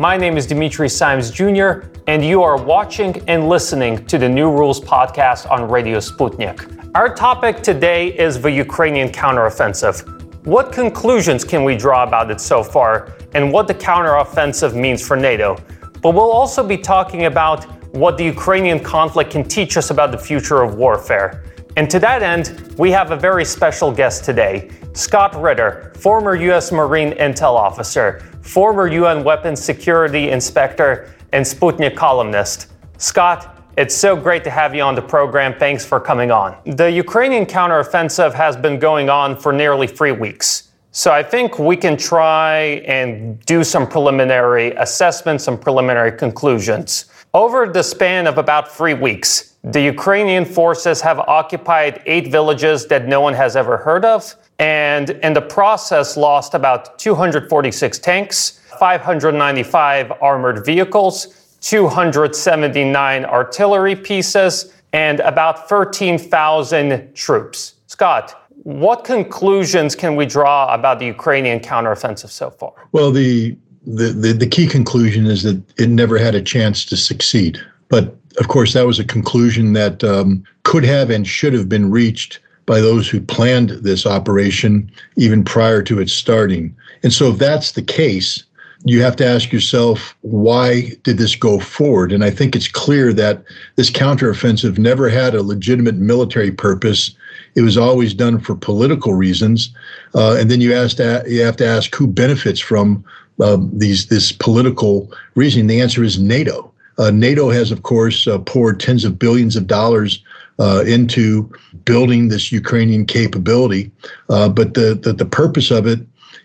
[0.00, 4.50] My name is Dimitri Simes Jr., and you are watching and listening to the New
[4.50, 6.90] Rules podcast on Radio Sputnik.
[6.94, 10.46] Our topic today is the Ukrainian counteroffensive.
[10.46, 15.18] What conclusions can we draw about it so far, and what the counteroffensive means for
[15.18, 15.58] NATO?
[16.00, 20.18] But we'll also be talking about what the Ukrainian conflict can teach us about the
[20.18, 21.44] future of warfare.
[21.76, 26.72] And to that end, we have a very special guest today Scott Ritter, former U.S.
[26.72, 32.68] Marine intel officer, former UN Weapons Security Inspector, and Sputnik columnist.
[32.98, 35.54] Scott, it's so great to have you on the program.
[35.58, 36.56] Thanks for coming on.
[36.66, 40.70] The Ukrainian counteroffensive has been going on for nearly three weeks.
[40.92, 47.04] So I think we can try and do some preliminary assessments, some preliminary conclusions.
[47.32, 53.06] Over the span of about three weeks, the Ukrainian forces have occupied eight villages that
[53.06, 60.12] no one has ever heard of, and in the process, lost about 246 tanks, 595
[60.20, 67.74] armored vehicles, 279 artillery pieces, and about 13,000 troops.
[67.86, 72.74] Scott, what conclusions can we draw about the Ukrainian counteroffensive so far?
[72.92, 76.98] Well, the the, the, the key conclusion is that it never had a chance to
[76.98, 77.58] succeed.
[77.88, 81.90] But of course, that was a conclusion that um, could have and should have been
[81.90, 82.40] reached
[82.70, 86.72] by those who planned this operation even prior to its starting.
[87.02, 88.44] And so, if that's the case,
[88.84, 92.12] you have to ask yourself, why did this go forward?
[92.12, 93.42] And I think it's clear that
[93.74, 97.10] this counteroffensive never had a legitimate military purpose.
[97.56, 99.74] It was always done for political reasons.
[100.14, 103.04] Uh, and then you, ask to, you have to ask who benefits from
[103.42, 105.66] um, these this political reasoning.
[105.66, 106.72] The answer is NATO.
[106.98, 110.22] Uh, NATO has, of course, uh, poured tens of billions of dollars
[110.60, 111.50] uh, into
[111.84, 113.90] building this Ukrainian capability.
[114.28, 116.00] Uh, but the, the, the purpose of it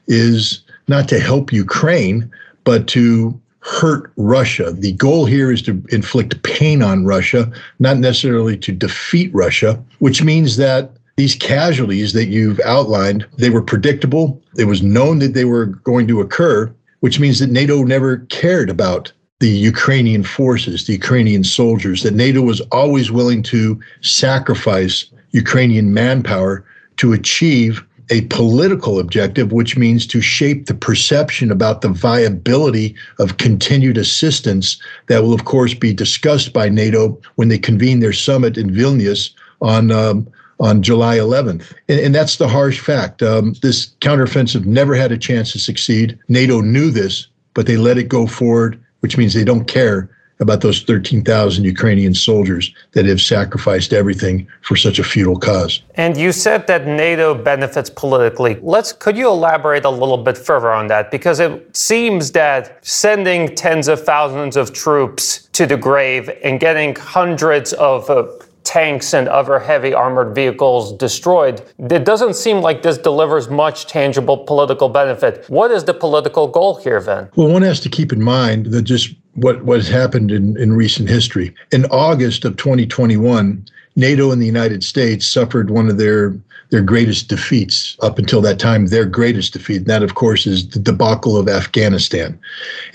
[0.08, 2.32] is not to help Ukraine,
[2.64, 4.72] but to hurt Russia.
[4.72, 10.24] The goal here is to inflict pain on Russia, not necessarily to defeat Russia, which
[10.24, 14.42] means that these casualties that you've outlined, they were predictable.
[14.58, 18.70] It was known that they were going to occur, which means that NATO never cared
[18.70, 25.94] about the Ukrainian forces, the Ukrainian soldiers, that NATO was always willing to sacrifice Ukrainian
[25.94, 26.66] manpower
[26.98, 33.38] to achieve a political objective, which means to shape the perception about the viability of
[33.38, 38.58] continued assistance that will, of course, be discussed by NATO when they convene their summit
[38.58, 39.32] in Vilnius
[39.62, 39.92] on.
[39.92, 40.28] Um,
[40.62, 41.74] on July 11th.
[41.90, 43.22] And, and, that's the harsh fact.
[43.22, 46.18] Um, this counteroffensive never had a chance to succeed.
[46.30, 50.62] NATO knew this, but they let it go forward which means they don't care about
[50.62, 55.84] those 13,000 Ukrainian soldiers that have sacrificed everything for such a futile cause.
[55.94, 58.58] And you said that NATO benefits politically.
[58.64, 63.54] Let's could you elaborate a little bit further on that because it seems that sending
[63.54, 68.26] tens of thousands of troops to the grave and getting hundreds of uh,
[68.66, 74.38] tanks and other heavy armored vehicles destroyed, it doesn't seem like this delivers much tangible
[74.40, 75.46] political benefit.
[75.48, 77.30] What is the political goal here then?
[77.36, 80.74] Well, one has to keep in mind that just what, what has happened in, in
[80.74, 81.54] recent history.
[81.72, 83.66] In August of 2021,
[83.96, 86.36] NATO and the United States suffered one of their
[86.72, 89.78] their greatest defeats up until that time, their greatest defeat.
[89.78, 92.40] And that, of course, is the debacle of Afghanistan.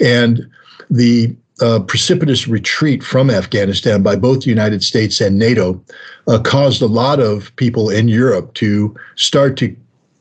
[0.00, 0.50] And
[0.90, 5.82] the uh, precipitous retreat from Afghanistan by both the United States and NATO
[6.26, 9.76] uh, caused a lot of people in Europe to start to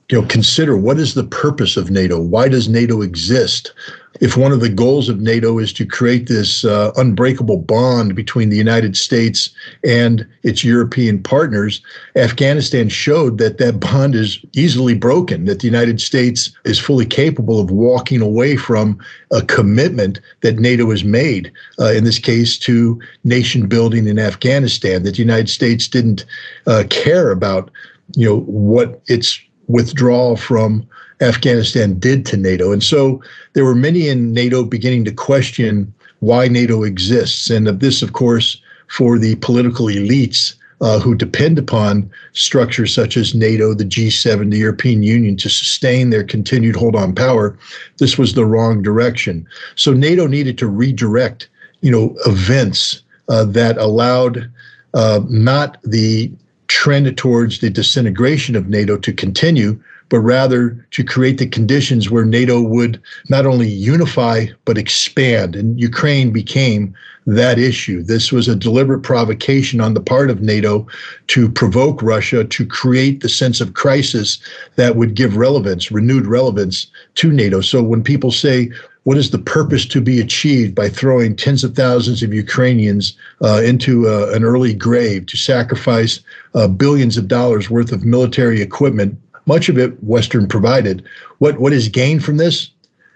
[0.09, 2.19] you know consider what is the purpose of NATO?
[2.19, 3.73] Why does NATO exist?
[4.21, 8.49] If one of the goals of NATO is to create this uh, unbreakable bond between
[8.49, 9.49] the United States
[9.83, 11.81] and its European partners,
[12.15, 17.59] Afghanistan showed that that bond is easily broken, that the United States is fully capable
[17.59, 18.99] of walking away from
[19.31, 25.03] a commitment that NATO has made, uh, in this case, to nation building in Afghanistan,
[25.03, 26.25] that the United States didn't
[26.67, 27.71] uh, care about
[28.15, 30.87] you know what its withdrawal from
[31.21, 32.71] Afghanistan did to NATO.
[32.71, 33.21] And so
[33.53, 37.49] there were many in NATO beginning to question why NATO exists.
[37.49, 43.17] And of this, of course, for the political elites uh, who depend upon structures such
[43.17, 47.57] as NATO, the G7, the European Union to sustain their continued hold on power,
[47.97, 49.45] this was the wrong direction.
[49.75, 51.49] So NATO needed to redirect,
[51.81, 54.49] you know, events uh, that allowed
[54.93, 56.31] uh, not the
[56.67, 62.25] trend towards the disintegration of NATO to continue, but rather to create the conditions where
[62.25, 65.55] NATO would not only unify but expand.
[65.55, 66.95] And Ukraine became
[67.27, 68.01] that issue.
[68.01, 70.87] This was a deliberate provocation on the part of NATO
[71.27, 74.39] to provoke Russia to create the sense of crisis
[74.75, 77.61] that would give relevance, renewed relevance to NATO.
[77.61, 78.71] So when people say,
[79.03, 83.61] what is the purpose to be achieved by throwing tens of thousands of Ukrainians uh,
[83.63, 86.19] into uh, an early grave to sacrifice
[86.53, 89.17] uh, billions of dollars worth of military equipment,
[89.49, 91.03] much of it Western provided?
[91.39, 92.69] What what is gained from this?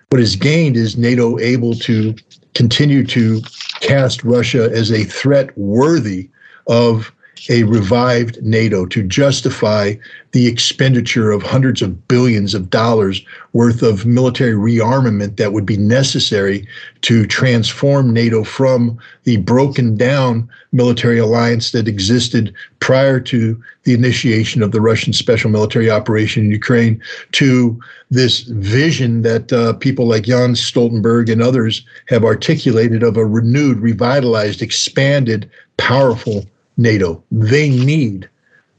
[0.10, 2.16] What is gained is NATO able to
[2.56, 3.42] continue to
[3.80, 6.30] cast Russia as a threat worthy
[6.68, 7.12] of
[7.50, 9.96] a revived NATO to justify
[10.32, 15.78] the expenditure of hundreds of billions of dollars worth of military rearmament that would be
[15.78, 16.68] necessary
[17.02, 24.64] to transform NATO from the broken down military alliance that existed prior to the initiation
[24.64, 27.02] of the Russian special military operation in Ukraine
[27.34, 27.80] to
[28.10, 33.80] this vision that uh, people like Jens Stoltenberg and others have articulated of a renewed,
[33.80, 36.46] revitalized, expanded, powerful
[36.78, 37.24] NATO.
[37.32, 38.30] They need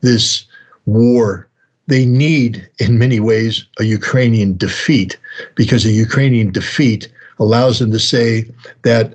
[0.01, 0.45] this
[0.87, 1.49] war.
[1.87, 5.19] They need, in many ways, a Ukrainian defeat
[5.55, 7.09] because a Ukrainian defeat
[7.39, 8.51] allows them to say
[8.83, 9.15] that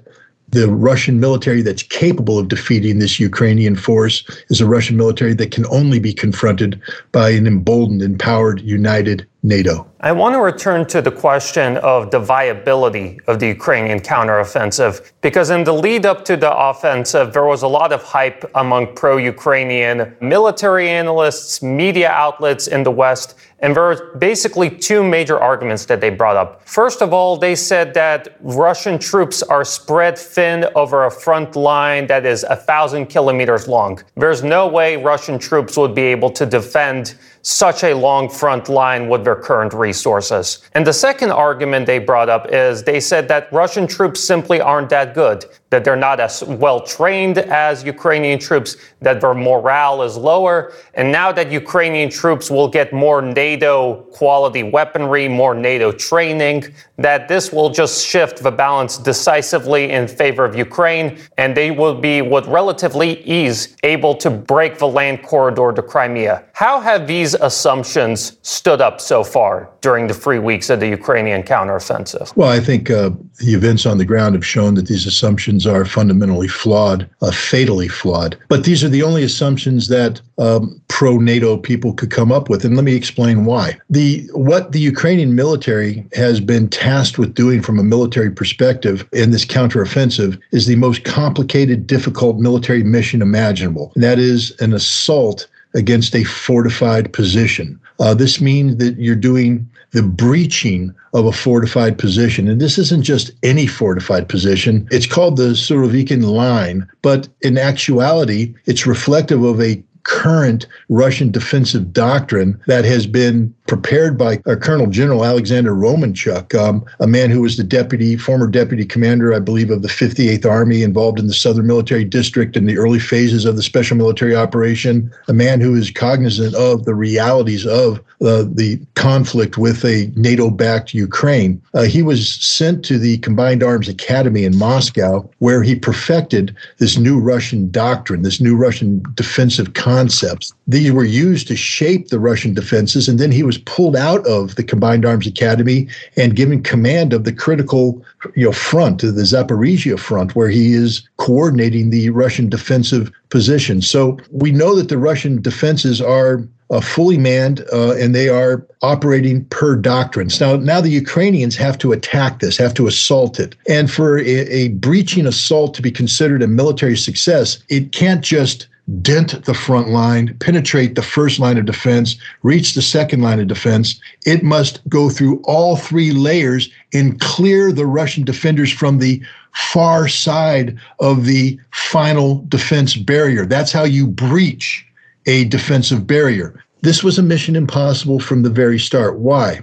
[0.52, 5.52] the Russian military that's capable of defeating this Ukrainian force is a Russian military that
[5.52, 6.82] can only be confronted
[7.12, 9.90] by an emboldened, empowered, united NATO.
[10.02, 15.50] I want to return to the question of the viability of the Ukrainian counteroffensive, because
[15.50, 19.16] in the lead up to the offensive, there was a lot of hype among pro
[19.16, 25.86] Ukrainian military analysts, media outlets in the West, and there were basically two major arguments
[25.86, 26.68] that they brought up.
[26.68, 32.08] First of all, they said that Russian troops are spread thin over a front line
[32.08, 34.02] that is a thousand kilometers long.
[34.16, 39.08] There's no way Russian troops would be able to defend such a long front line
[39.10, 40.60] with their current resources.
[40.74, 44.90] And the second argument they brought up is they said that Russian troops simply aren't
[44.90, 50.18] that good, that they're not as well trained as Ukrainian troops, that their morale is
[50.18, 50.74] lower.
[50.96, 57.28] And now that Ukrainian troops will get more NATO quality weaponry, more NATO training, that
[57.28, 62.22] this will just shift the balance decisively in favor of Ukraine, and they will be
[62.22, 66.44] with relatively ease able to break the land corridor to Crimea.
[66.54, 71.44] How have these assumptions stood up so far during the three weeks of the Ukrainian
[71.44, 72.36] counteroffensive?
[72.36, 75.86] Well, I think uh, the events on the ground have shown that these assumptions are
[75.86, 78.38] fundamentally flawed, uh, fatally flawed.
[78.48, 82.66] But these are the only assumptions that um, pro NATO people could come up with,
[82.66, 83.78] and let me explain why.
[83.90, 89.32] The what the Ukrainian military has been tasked with doing from a military perspective in
[89.32, 93.92] this counteroffensive is the most complicated, difficult military mission imaginable.
[93.96, 97.80] And that is an assault against a fortified position.
[98.00, 102.48] Uh, this means that you're doing the breaching of a fortified position.
[102.48, 104.88] And this isn't just any fortified position.
[104.92, 111.94] It's called the Surovikin line, but in actuality, it's reflective of a current Russian defensive
[111.94, 117.42] doctrine that has been prepared by our Colonel General Alexander Romanchuk, um, a man who
[117.42, 121.34] was the deputy, former deputy commander, I believe, of the 58th Army, involved in the
[121.34, 125.76] Southern Military District in the early phases of the special military operation, a man who
[125.76, 131.62] is cognizant of the realities of uh, the conflict with a NATO backed Ukraine.
[131.74, 136.98] Uh, he was sent to the Combined Arms Academy in Moscow, where he perfected this
[136.98, 140.54] new Russian doctrine, this new Russian defensive concepts.
[140.68, 144.56] These were used to shape the Russian defenses, and then he was pulled out of
[144.56, 148.04] the Combined Arms Academy and given command of the critical
[148.36, 153.82] you know, front, the Zaporizhia front, where he is coordinating the Russian defensive position.
[153.82, 158.64] So we know that the Russian defenses are uh, fully manned uh, and they are
[158.84, 160.40] operating per doctrines.
[160.40, 163.56] Now, now the Ukrainians have to attack this, have to assault it.
[163.68, 164.24] And for a,
[164.62, 168.68] a breaching assault to be considered a military success, it can't just
[169.02, 173.48] dent the front line, penetrate the first line of defense, reach the second line of
[173.48, 174.00] defense.
[174.26, 179.22] It must go through all three layers and clear the Russian defenders from the
[179.54, 183.46] far side of the final defense barrier.
[183.46, 184.86] That's how you breach
[185.26, 186.64] a defensive barrier.
[186.82, 189.20] This was a mission impossible from the very start.
[189.20, 189.62] Why?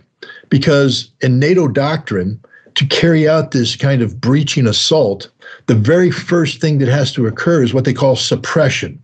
[0.49, 2.41] Because in NATO doctrine,
[2.75, 5.31] to carry out this kind of breaching assault,
[5.65, 9.03] the very first thing that has to occur is what they call suppression.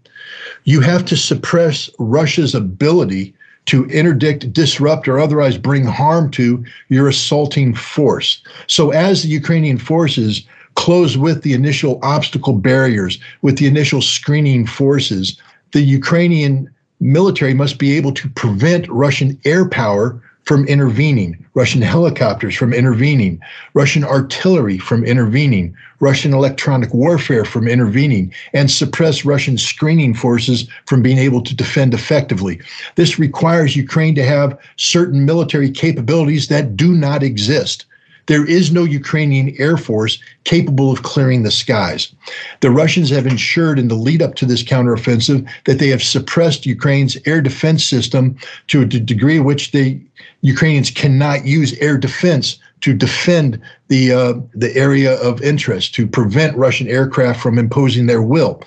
[0.65, 3.35] You have to suppress Russia's ability
[3.67, 8.43] to interdict, disrupt, or otherwise bring harm to your assaulting force.
[8.67, 14.67] So, as the Ukrainian forces close with the initial obstacle barriers, with the initial screening
[14.67, 15.37] forces,
[15.73, 22.55] the Ukrainian military must be able to prevent Russian air power from intervening, Russian helicopters
[22.57, 23.41] from intervening,
[23.75, 31.03] Russian artillery from intervening, Russian electronic warfare from intervening, and suppress Russian screening forces from
[31.03, 32.61] being able to defend effectively.
[32.97, 37.87] This requires Ukraine to have certain military capabilities that do not exist.
[38.27, 42.13] There is no Ukrainian air force capable of clearing the skies.
[42.61, 46.67] The Russians have ensured in the lead up to this counteroffensive that they have suppressed
[46.67, 48.37] Ukraine's air defense system
[48.69, 50.01] to a degree which the
[50.43, 56.57] Ukrainians cannot use air defense to defend the uh, the area of interest to prevent
[56.57, 58.63] Russian aircraft from imposing their will.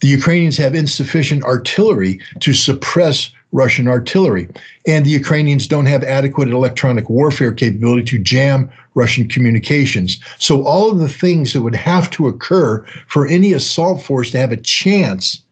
[0.00, 4.48] The Ukrainians have insufficient artillery to suppress Russian artillery,
[4.86, 10.18] and the Ukrainians don't have adequate electronic warfare capability to jam Russian communications.
[10.38, 14.38] So all of the things that would have to occur for any assault force to
[14.38, 15.42] have a chance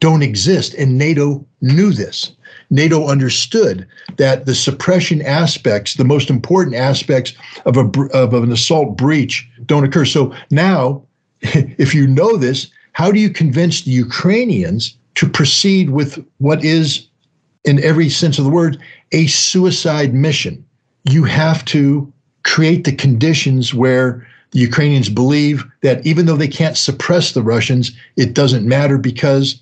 [0.00, 2.32] don't exist, and NATO knew this.
[2.70, 3.86] NATO understood
[4.16, 7.32] that the suppression aspects, the most important aspects
[7.64, 10.04] of, a, of an assault breach, don't occur.
[10.04, 11.02] So now,
[11.42, 17.06] if you know this, how do you convince the Ukrainians to proceed with what is,
[17.66, 18.80] in every sense of the word,
[19.12, 20.64] a suicide mission?
[21.04, 22.10] You have to
[22.44, 27.92] create the conditions where the Ukrainians believe that even though they can't suppress the Russians,
[28.16, 29.60] it doesn't matter because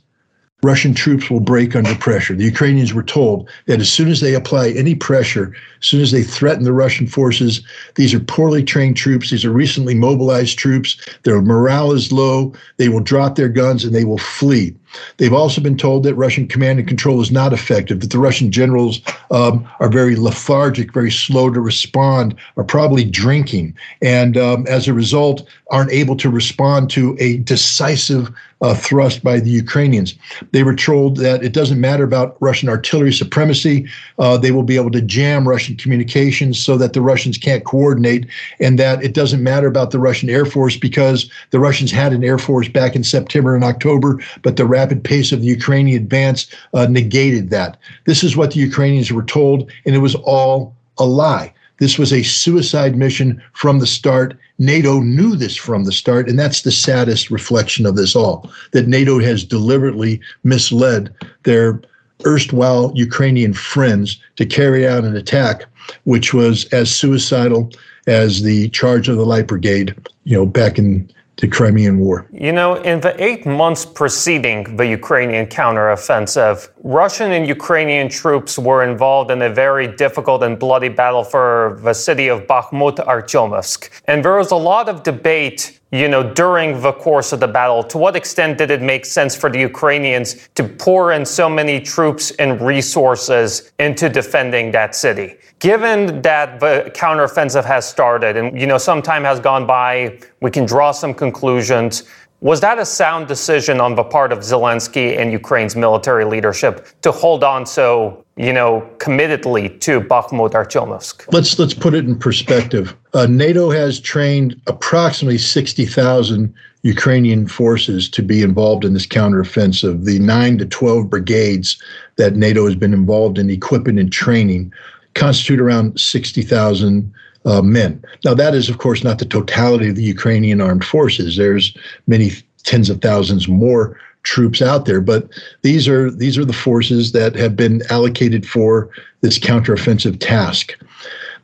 [0.63, 2.35] Russian troops will break under pressure.
[2.35, 6.11] The Ukrainians were told that as soon as they apply any pressure, as soon as
[6.11, 7.61] they threaten the Russian forces,
[7.97, 9.31] these are poorly trained troops.
[9.31, 10.97] These are recently mobilized troops.
[11.25, 12.55] Their morale is low.
[12.79, 14.75] They will drop their guns and they will flee.
[15.17, 18.51] They've also been told that Russian command and control is not effective, that the Russian
[18.51, 24.89] generals um, are very lethargic, very slow to respond, are probably drinking, and um, as
[24.89, 30.15] a result, aren't able to respond to a decisive uh, thrust by the Ukrainians.
[30.53, 33.87] They were told that it doesn't matter about Russian artillery supremacy.
[34.19, 38.27] Uh, they will be able to jam Russian communications so that the Russians can't coordinate,
[38.61, 42.25] and that it doesn't matter about the Russian Air Force because the Russians had an
[42.25, 46.47] Air Force back in September and October, but the rapid pace of the Ukrainian advance
[46.75, 47.79] uh, negated that.
[48.05, 51.55] This is what the Ukrainians were told, and it was all a lie.
[51.79, 54.37] This was a suicide mission from the start.
[54.59, 58.87] NATO knew this from the start, and that's the saddest reflection of this all that
[58.87, 61.12] NATO has deliberately misled
[61.45, 61.81] their
[62.26, 65.64] erstwhile Ukrainian friends to carry out an attack
[66.05, 67.71] which was as suicidal
[68.07, 72.26] as the charge of the Light Brigade, you know, back in the Crimean War.
[72.33, 78.85] You know, in the eight months preceding the Ukrainian counteroffensive, Russian and Ukrainian troops were
[78.85, 83.91] involved in a very difficult and bloody battle for the city of Bakhmut Artyomovsk.
[84.07, 87.85] And there was a lot of debate you know, during the course of the battle,
[87.85, 91.81] to what extent did it make sense for the Ukrainians to pour in so many
[91.81, 95.37] troops and resources into defending that city?
[95.61, 100.51] Given that the counteroffensive has started and, you know, some time has gone by, we
[100.51, 102.03] can draw some conclusions.
[102.45, 107.11] Was that a sound decision on the part of Zelensky and Ukraine's military leadership to
[107.11, 111.33] hold on so, you know, committedly to Bakhmut Artyomovsk?
[111.33, 112.95] Let's let's put it in perspective.
[113.15, 120.05] Uh, NATO has trained approximately 60,000 Ukrainian forces to be involved in this counteroffensive.
[120.05, 121.83] The 9 to 12 brigades
[122.17, 124.71] that NATO has been involved in equipping and training
[125.15, 127.11] constitute around 60,000
[127.45, 128.03] uh, men.
[128.25, 131.37] Now, that is, of course, not the totality of the Ukrainian armed forces.
[131.37, 132.33] There's many
[132.63, 135.29] tens of thousands more troops out there, but
[135.63, 138.89] these are these are the forces that have been allocated for
[139.21, 140.75] this counteroffensive task.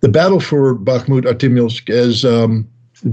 [0.01, 2.67] The battle for Bakhmut Artyomovsk is um,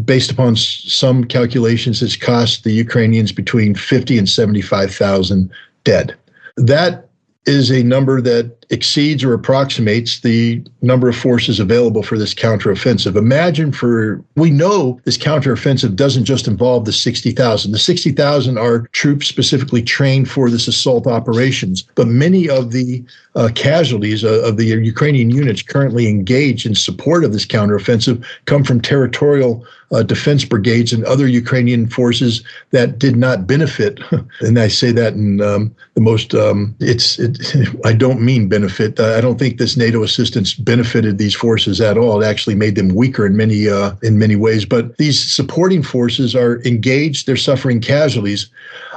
[0.05, 5.51] based upon some calculations, has cost the Ukrainians between 50 and 75,000
[5.83, 6.15] dead.
[6.55, 7.09] That
[7.45, 13.15] is a number that exceeds or approximates the number of forces available for this counteroffensive.
[13.15, 17.71] Imagine for, we know this counteroffensive doesn't just involve the 60,000.
[17.71, 23.03] The 60,000 are troops specifically trained for this assault operations, but many of the
[23.35, 28.63] uh, casualties uh, of the Ukrainian units currently engaged in support of this counteroffensive come
[28.63, 33.99] from territorial uh, defense brigades and other Ukrainian forces that did not benefit.
[34.41, 37.37] and I say that in um, the most, um, it's, it,
[37.85, 38.56] I don't mean benefit.
[38.63, 42.21] Uh, I don't think this NATO assistance benefited these forces at all.
[42.21, 44.65] It actually made them weaker in many uh, in many ways.
[44.65, 47.25] But these supporting forces are engaged.
[47.25, 48.49] They're suffering casualties.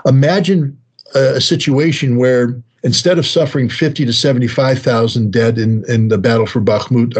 [0.06, 0.78] Imagine
[1.14, 6.46] a, a situation where instead of suffering 50 to 75,000 dead in, in the battle
[6.46, 7.14] for Bakhmut,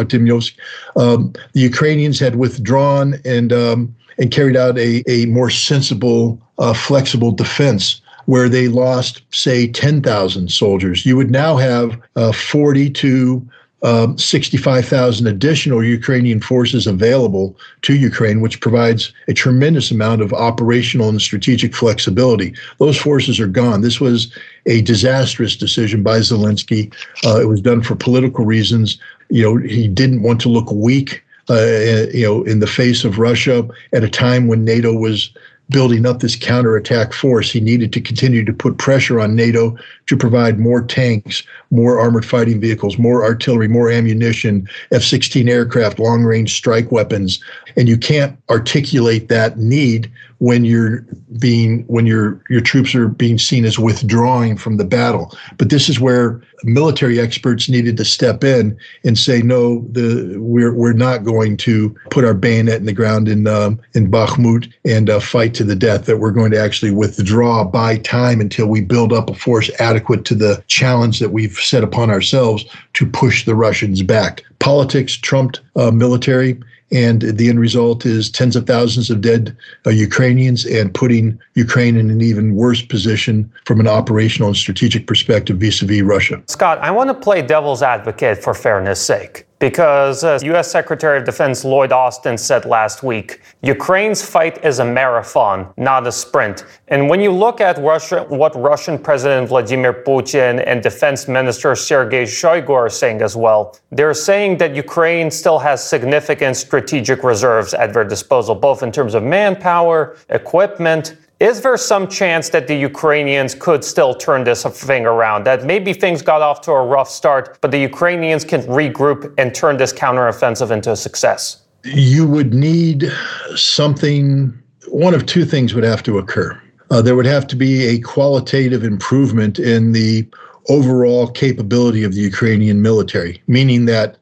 [0.95, 6.73] um, the Ukrainians had withdrawn and um, and carried out a, a more sensible, uh,
[6.73, 11.05] flexible defense where they lost, say, 10,000 soldiers.
[11.05, 13.49] You would now have uh, 40 to
[13.83, 21.09] um, 65,000 additional Ukrainian forces available to Ukraine, which provides a tremendous amount of operational
[21.09, 22.53] and strategic flexibility.
[22.77, 23.81] Those forces are gone.
[23.81, 24.31] This was
[24.67, 26.93] a disastrous decision by Zelensky.
[27.25, 28.99] Uh, it was done for political reasons.
[29.29, 33.19] You know, he didn't want to look weak uh, you know, in the face of
[33.19, 35.31] Russia at a time when NATO was
[35.71, 37.49] building up this counterattack force.
[37.49, 39.75] He needed to continue to put pressure on NATO
[40.05, 45.97] to provide more tanks, more armored fighting vehicles, more artillery, more ammunition, F 16 aircraft,
[45.97, 47.43] long range strike weapons.
[47.75, 51.05] And you can't articulate that need when you're
[51.37, 55.37] being when your your troops are being seen as withdrawing from the battle.
[55.57, 60.73] But this is where military experts needed to step in and say, no, the we're
[60.73, 65.11] we're not going to put our bayonet in the ground in um, in Bakhmut and
[65.11, 66.05] uh, fight to the death.
[66.05, 70.25] That we're going to actually withdraw, by time until we build up a force adequate
[70.25, 74.43] to the challenge that we've set upon ourselves to push the Russians back.
[74.57, 76.59] Politics trumped uh, military
[76.91, 79.55] and the end result is tens of thousands of dead
[79.85, 85.07] uh, Ukrainians and putting Ukraine in an even worse position from an operational and strategic
[85.07, 86.41] perspective vis a vis Russia.
[86.47, 90.71] Scott, I want to play devil's advocate for fairness' sake because uh, as U.S.
[90.71, 96.11] Secretary of Defense Lloyd Austin said last week, Ukraine's fight is a marathon, not a
[96.11, 96.65] sprint.
[96.87, 102.23] And when you look at Russia, what Russian President Vladimir Putin and Defense Minister Sergei
[102.23, 107.93] Shoigu are saying as well, they're saying that Ukraine still has significant strategic reserves at
[107.93, 113.55] their disposal, both in terms of manpower, equipment, is there some chance that the Ukrainians
[113.55, 115.43] could still turn this thing around?
[115.43, 119.53] That maybe things got off to a rough start, but the Ukrainians can regroup and
[119.53, 121.63] turn this counteroffensive into a success?
[121.83, 123.11] You would need
[123.55, 124.53] something,
[124.89, 126.61] one of two things would have to occur.
[126.91, 130.27] Uh, there would have to be a qualitative improvement in the
[130.69, 134.17] overall capability of the Ukrainian military, meaning that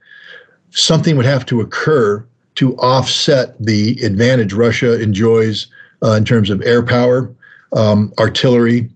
[0.69, 5.67] something would have to occur to offset the advantage Russia enjoys
[6.03, 7.33] in terms of air power,
[7.73, 8.89] um, artillery,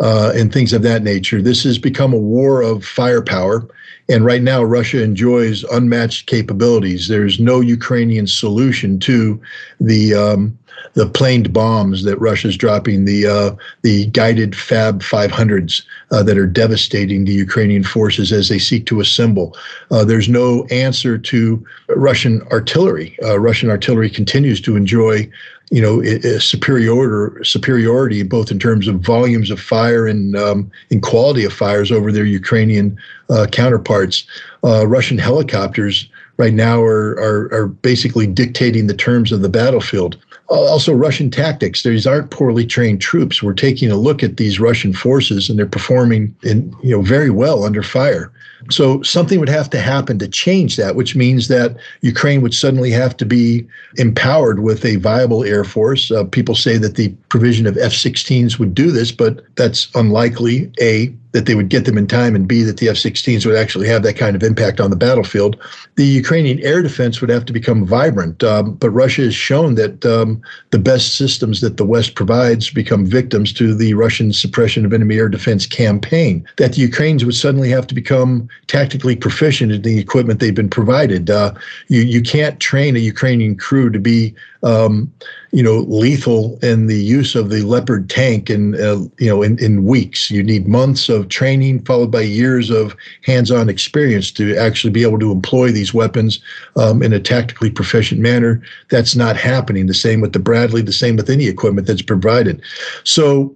[0.00, 1.40] uh, and things of that nature.
[1.40, 3.66] This has become a war of firepower.
[4.08, 7.08] And right now, Russia enjoys unmatched capabilities.
[7.08, 9.40] There's no Ukrainian solution to
[9.80, 10.58] the um,
[10.94, 16.46] the planed bombs that Russia's dropping, the uh, the guided Fab 500s uh, that are
[16.46, 19.56] devastating the Ukrainian forces as they seek to assemble.
[19.90, 23.18] Uh, there's no answer to Russian artillery.
[23.22, 25.28] Uh, Russian artillery continues to enjoy
[25.70, 26.02] you know,
[26.38, 31.90] superiority, superiority both in terms of volumes of fire and um, in quality of fires
[31.90, 32.96] over their Ukrainian
[33.30, 34.24] uh, counterparts.
[34.62, 40.16] Uh, Russian helicopters right now are, are, are basically dictating the terms of the battlefield.
[40.48, 41.82] Also, Russian tactics.
[41.82, 43.42] These aren't poorly trained troops.
[43.42, 47.30] We're taking a look at these Russian forces, and they're performing in you know very
[47.30, 48.32] well under fire.
[48.70, 52.90] So something would have to happen to change that, which means that Ukraine would suddenly
[52.90, 56.10] have to be empowered with a viable air force.
[56.10, 60.70] Uh, people say that the provision of F 16s would do this, but that's unlikely.
[60.80, 63.56] A, that they would get them in time, and B, that the F 16s would
[63.56, 65.56] actually have that kind of impact on the battlefield.
[65.96, 70.04] The Ukrainian air defense would have to become vibrant, um, but Russia has shown that
[70.06, 74.92] um, the best systems that the West provides become victims to the Russian suppression of
[74.92, 76.46] enemy air defense campaign.
[76.56, 80.70] That the Ukrainians would suddenly have to become tactically proficient in the equipment they've been
[80.70, 81.30] provided.
[81.30, 81.52] Uh,
[81.88, 85.12] you, you can't train a Ukrainian crew to be um,
[85.52, 89.58] you know, lethal in the use of the Leopard tank in, uh, you know, in,
[89.58, 90.30] in weeks.
[90.30, 95.18] You need months of training followed by years of hands-on experience to actually be able
[95.20, 96.40] to employ these weapons
[96.76, 98.62] um, in a tactically proficient manner.
[98.90, 99.86] That's not happening.
[99.86, 102.60] The same with the Bradley, the same with any equipment that's provided.
[103.04, 103.54] So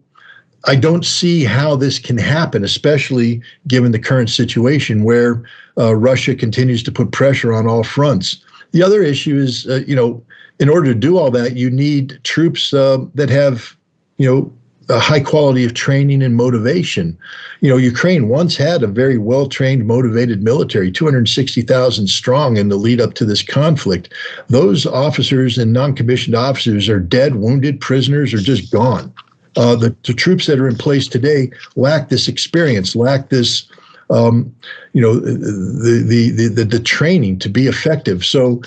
[0.66, 5.42] I don't see how this can happen, especially given the current situation where
[5.79, 8.44] uh, Russia continues to put pressure on all fronts.
[8.72, 10.22] The other issue is, uh, you know,
[10.61, 13.75] in order to do all that, you need troops uh, that have,
[14.18, 14.53] you know,
[14.90, 17.16] a high quality of training and motivation.
[17.61, 22.77] You know, Ukraine once had a very well trained, motivated military, 260,000 strong in the
[22.77, 24.12] lead up to this conflict.
[24.49, 29.14] Those officers and non commissioned officers are dead, wounded, prisoners, or just gone.
[29.57, 33.66] Uh, the, the troops that are in place today lack this experience, lack this
[34.11, 34.55] um,
[34.92, 38.25] you know the, the the the training to be effective.
[38.25, 38.61] So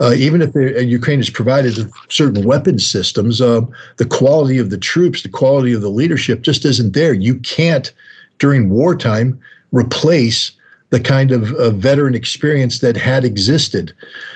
[0.00, 3.62] uh, even if uh, Ukraine has provided certain weapon systems, uh,
[3.96, 7.12] the quality of the troops, the quality of the leadership just isn't there.
[7.12, 7.92] You can't,
[8.38, 9.40] during wartime,
[9.72, 10.52] replace
[10.90, 13.92] the kind of uh, veteran experience that had existed.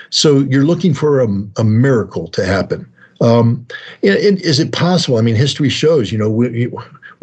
[0.09, 2.91] So you're looking for a, a miracle to happen.
[3.21, 3.65] Um,
[4.03, 5.17] and, and is it possible?
[5.17, 6.69] I mean, history shows, you know, we,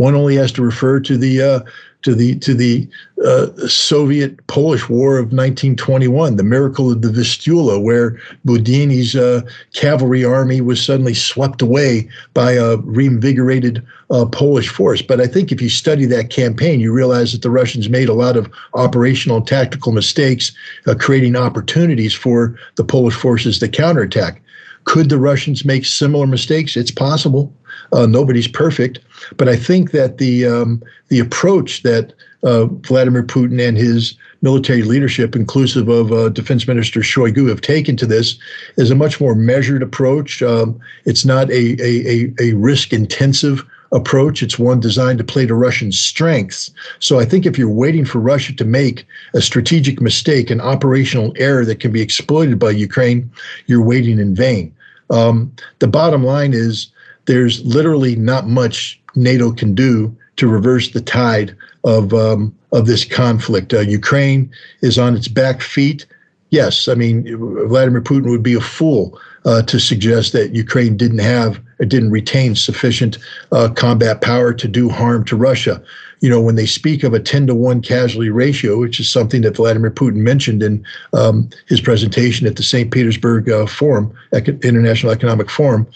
[0.01, 1.61] One only has to refer to the uh,
[2.03, 2.89] to the to the
[3.25, 9.43] uh, Soviet Polish War of 1921, the miracle of the Vistula, where Budyonny's uh,
[9.75, 15.03] cavalry army was suddenly swept away by a reinvigorated uh, Polish force.
[15.03, 18.15] But I think if you study that campaign, you realize that the Russians made a
[18.15, 20.53] lot of operational and tactical mistakes,
[20.87, 24.43] uh, creating opportunities for the Polish forces to counterattack.
[24.85, 26.77] Could the Russians make similar mistakes?
[26.77, 27.53] It's possible.
[27.93, 29.01] Uh, nobody's perfect,
[29.37, 34.83] but I think that the um, the approach that uh, Vladimir Putin and his military
[34.83, 38.39] leadership, inclusive of uh, Defense Minister Shoigu, have taken to this
[38.77, 40.43] is a much more measured approach.
[40.43, 44.43] Um, it's not a, a, a, a risk intensive approach.
[44.43, 46.71] It's one designed to play to Russian strengths.
[47.01, 51.35] So I think if you're waiting for Russia to make a strategic mistake, an operational
[51.37, 53.31] error that can be exploited by Ukraine,
[53.67, 54.75] you're waiting in vain.
[55.11, 56.91] Um, the bottom line is
[57.27, 61.55] there's literally not much NATO can do to reverse the tide
[61.85, 63.73] of um, of this conflict.
[63.73, 66.07] Uh, Ukraine is on its back feet.
[66.51, 67.25] Yes, I mean
[67.69, 72.55] Vladimir Putin would be a fool uh, to suggest that Ukraine didn't have didn't retain
[72.55, 73.19] sufficient
[73.53, 75.83] uh, combat power to do harm to Russia
[76.21, 79.43] you know, when they speak of a 10 to 1 casualty ratio, which is something
[79.43, 82.91] that Vladimir Putin mentioned in um, his presentation at the St.
[82.91, 85.87] Petersburg uh, Forum, International Economic Forum,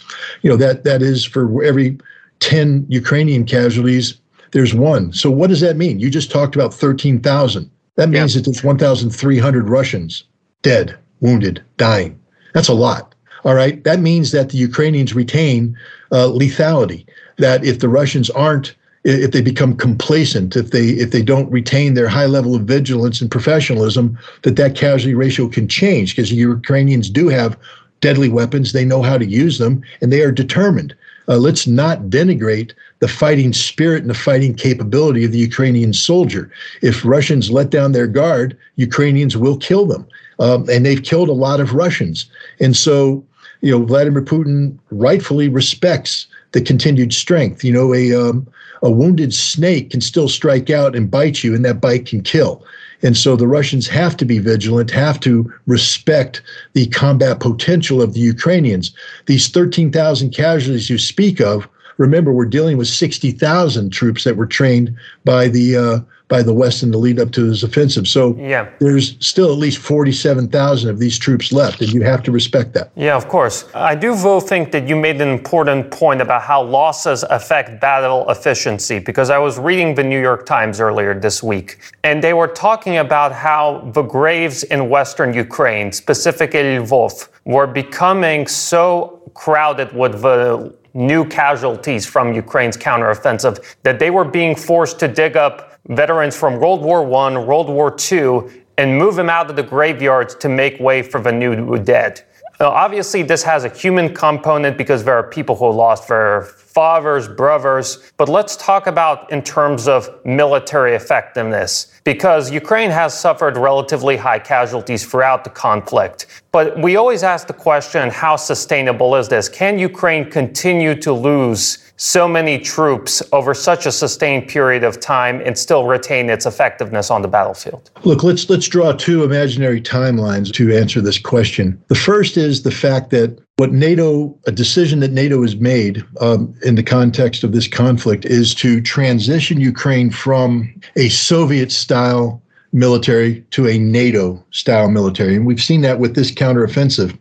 [0.42, 1.98] you know, that that is for every
[2.40, 4.20] 10 Ukrainian casualties,
[4.52, 5.12] there's one.
[5.12, 6.00] So what does that mean?
[6.00, 7.70] You just talked about 13,000.
[7.96, 8.40] That means yeah.
[8.40, 10.24] that there's 1,300 Russians
[10.62, 12.18] dead, wounded, dying.
[12.54, 13.14] That's a lot.
[13.44, 13.82] All right.
[13.84, 15.76] That means that the Ukrainians retain
[16.10, 17.06] uh, lethality.
[17.36, 21.94] That if the Russians aren't if they become complacent, if they if they don't retain
[21.94, 27.10] their high level of vigilance and professionalism, that that casualty ratio can change because Ukrainians
[27.10, 27.56] do have
[28.00, 28.72] deadly weapons.
[28.72, 30.94] They know how to use them, and they are determined.
[31.28, 36.50] Uh, let's not denigrate the fighting spirit and the fighting capability of the Ukrainian soldier.
[36.82, 40.06] If Russians let down their guard, Ukrainians will kill them,
[40.38, 42.26] um, and they've killed a lot of Russians.
[42.60, 43.24] And so,
[43.60, 47.64] you know, Vladimir Putin rightfully respects the continued strength.
[47.64, 48.46] You know, a um,
[48.82, 52.64] a wounded snake can still strike out and bite you, and that bite can kill.
[53.02, 56.40] And so the Russians have to be vigilant, have to respect
[56.72, 58.92] the combat potential of the Ukrainians.
[59.26, 64.96] These 13,000 casualties you speak of, remember, we're dealing with 60,000 troops that were trained
[65.24, 68.08] by the uh, by the West in the lead up to his offensive.
[68.08, 68.70] So yeah.
[68.80, 72.90] there's still at least 47,000 of these troops left, and you have to respect that.
[72.96, 73.66] Yeah, of course.
[73.74, 78.28] I do, though, think that you made an important point about how losses affect battle
[78.30, 82.48] efficiency, because I was reading the New York Times earlier this week, and they were
[82.48, 90.22] talking about how the graves in Western Ukraine, specifically Lvov, were becoming so crowded with
[90.22, 96.36] the new casualties from Ukraine's counteroffensive that they were being forced to dig up veterans
[96.36, 98.42] from World War I, World War II,
[98.78, 102.24] and move them out of the graveyards to make way for the new dead.
[102.60, 107.28] Now, obviously, this has a human component because there are people who lost their fathers,
[107.28, 108.12] brothers.
[108.16, 114.40] But let's talk about in terms of military effectiveness, because Ukraine has suffered relatively high
[114.40, 116.26] casualties throughout the conflict.
[116.50, 119.48] But we always ask the question how sustainable is this?
[119.48, 125.40] Can Ukraine continue to lose so many troops over such a sustained period of time
[125.44, 127.90] and still retain its effectiveness on the battlefield?
[128.02, 131.80] Look, let's let's draw two imaginary timelines to answer this question.
[131.86, 136.54] The first is the fact that what NATO, a decision that NATO has made um,
[136.64, 143.42] in the context of this conflict, is to transition Ukraine from a Soviet style military
[143.52, 145.36] to a NATO style military.
[145.36, 147.16] And we've seen that with this counteroffensive.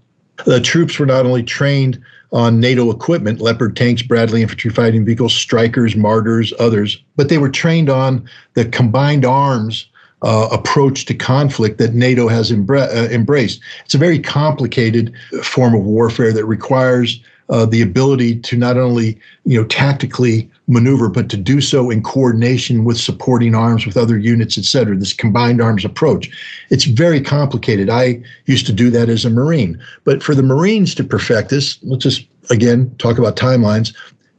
[0.45, 5.33] The troops were not only trained on NATO equipment, Leopard tanks, Bradley infantry fighting vehicles,
[5.33, 9.87] Strykers, Marders, others, but they were trained on the combined arms
[10.23, 13.59] uh, approach to conflict that NATO has embra- uh, embraced.
[13.85, 19.19] It's a very complicated form of warfare that requires uh, the ability to not only
[19.45, 24.17] you know tactically maneuver, but to do so in coordination with supporting arms with other
[24.17, 24.95] units, et cetera.
[24.95, 26.31] This combined arms approach.
[26.69, 27.89] It's very complicated.
[27.89, 31.77] I used to do that as a Marine, but for the Marines to perfect this,
[31.83, 33.93] let's just again talk about timelines.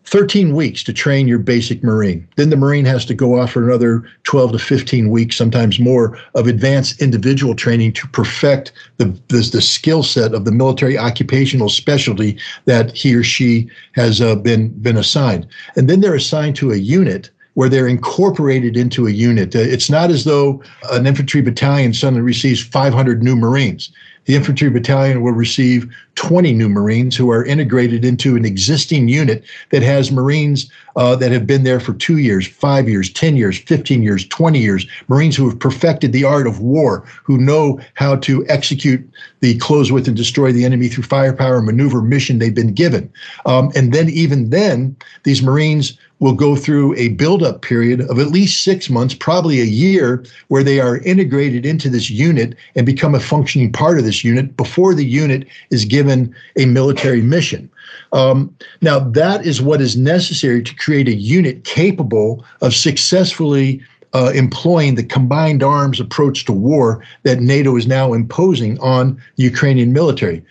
[0.04, 2.26] 13 weeks to train your basic Marine.
[2.36, 6.18] Then the Marine has to go off for another 12 to 15 weeks, sometimes more,
[6.34, 11.68] of advanced individual training to perfect the, the, the skill set of the military occupational
[11.68, 15.46] specialty that he or she has uh, been, been assigned.
[15.76, 19.54] And then they're assigned to a unit where they're incorporated into a unit.
[19.54, 23.90] Uh, it's not as though an infantry battalion suddenly receives 500 new Marines
[24.24, 29.44] the infantry battalion will receive 20 new Marines who are integrated into an existing unit
[29.70, 33.58] that has Marines uh, that have been there for two years, five years, 10 years,
[33.58, 38.16] 15 years, 20 years, Marines who have perfected the art of war, who know how
[38.16, 39.06] to execute
[39.40, 43.12] the close with and destroy the enemy through firepower and maneuver mission they've been given.
[43.44, 48.28] Um, and then, even then, these Marines will go through a buildup period of at
[48.28, 53.14] least six months, probably a year, where they are integrated into this unit and become
[53.14, 57.70] a functioning part of this unit before the unit is given a military mission.
[58.14, 63.82] Um, now, that is what is necessary to create a unit capable of successfully
[64.14, 69.42] uh, employing the combined arms approach to war that NATO is now imposing on the
[69.42, 70.42] Ukrainian military.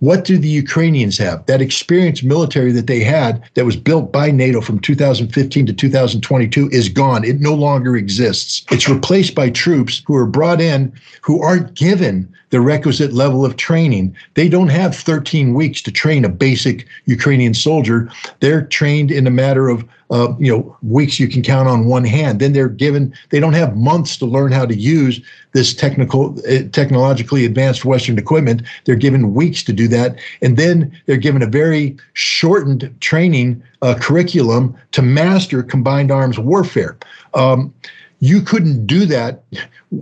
[0.00, 1.44] What do the Ukrainians have?
[1.44, 6.70] That experienced military that they had that was built by NATO from 2015 to 2022
[6.70, 7.22] is gone.
[7.22, 8.64] It no longer exists.
[8.70, 13.56] It's replaced by troops who are brought in who aren't given the requisite level of
[13.56, 14.14] training.
[14.34, 18.10] They don't have 13 weeks to train a basic Ukrainian soldier.
[18.40, 22.04] They're trained in a matter of uh, you know weeks you can count on one
[22.04, 22.40] hand.
[22.40, 25.20] Then they're given they don't have months to learn how to use
[25.52, 28.62] this technical uh, technologically advanced Western equipment.
[28.84, 33.94] They're given weeks to do that, and then they're given a very shortened training uh,
[34.00, 36.98] curriculum to master combined arms warfare.
[37.34, 37.72] Um,
[38.20, 39.42] you couldn't do that.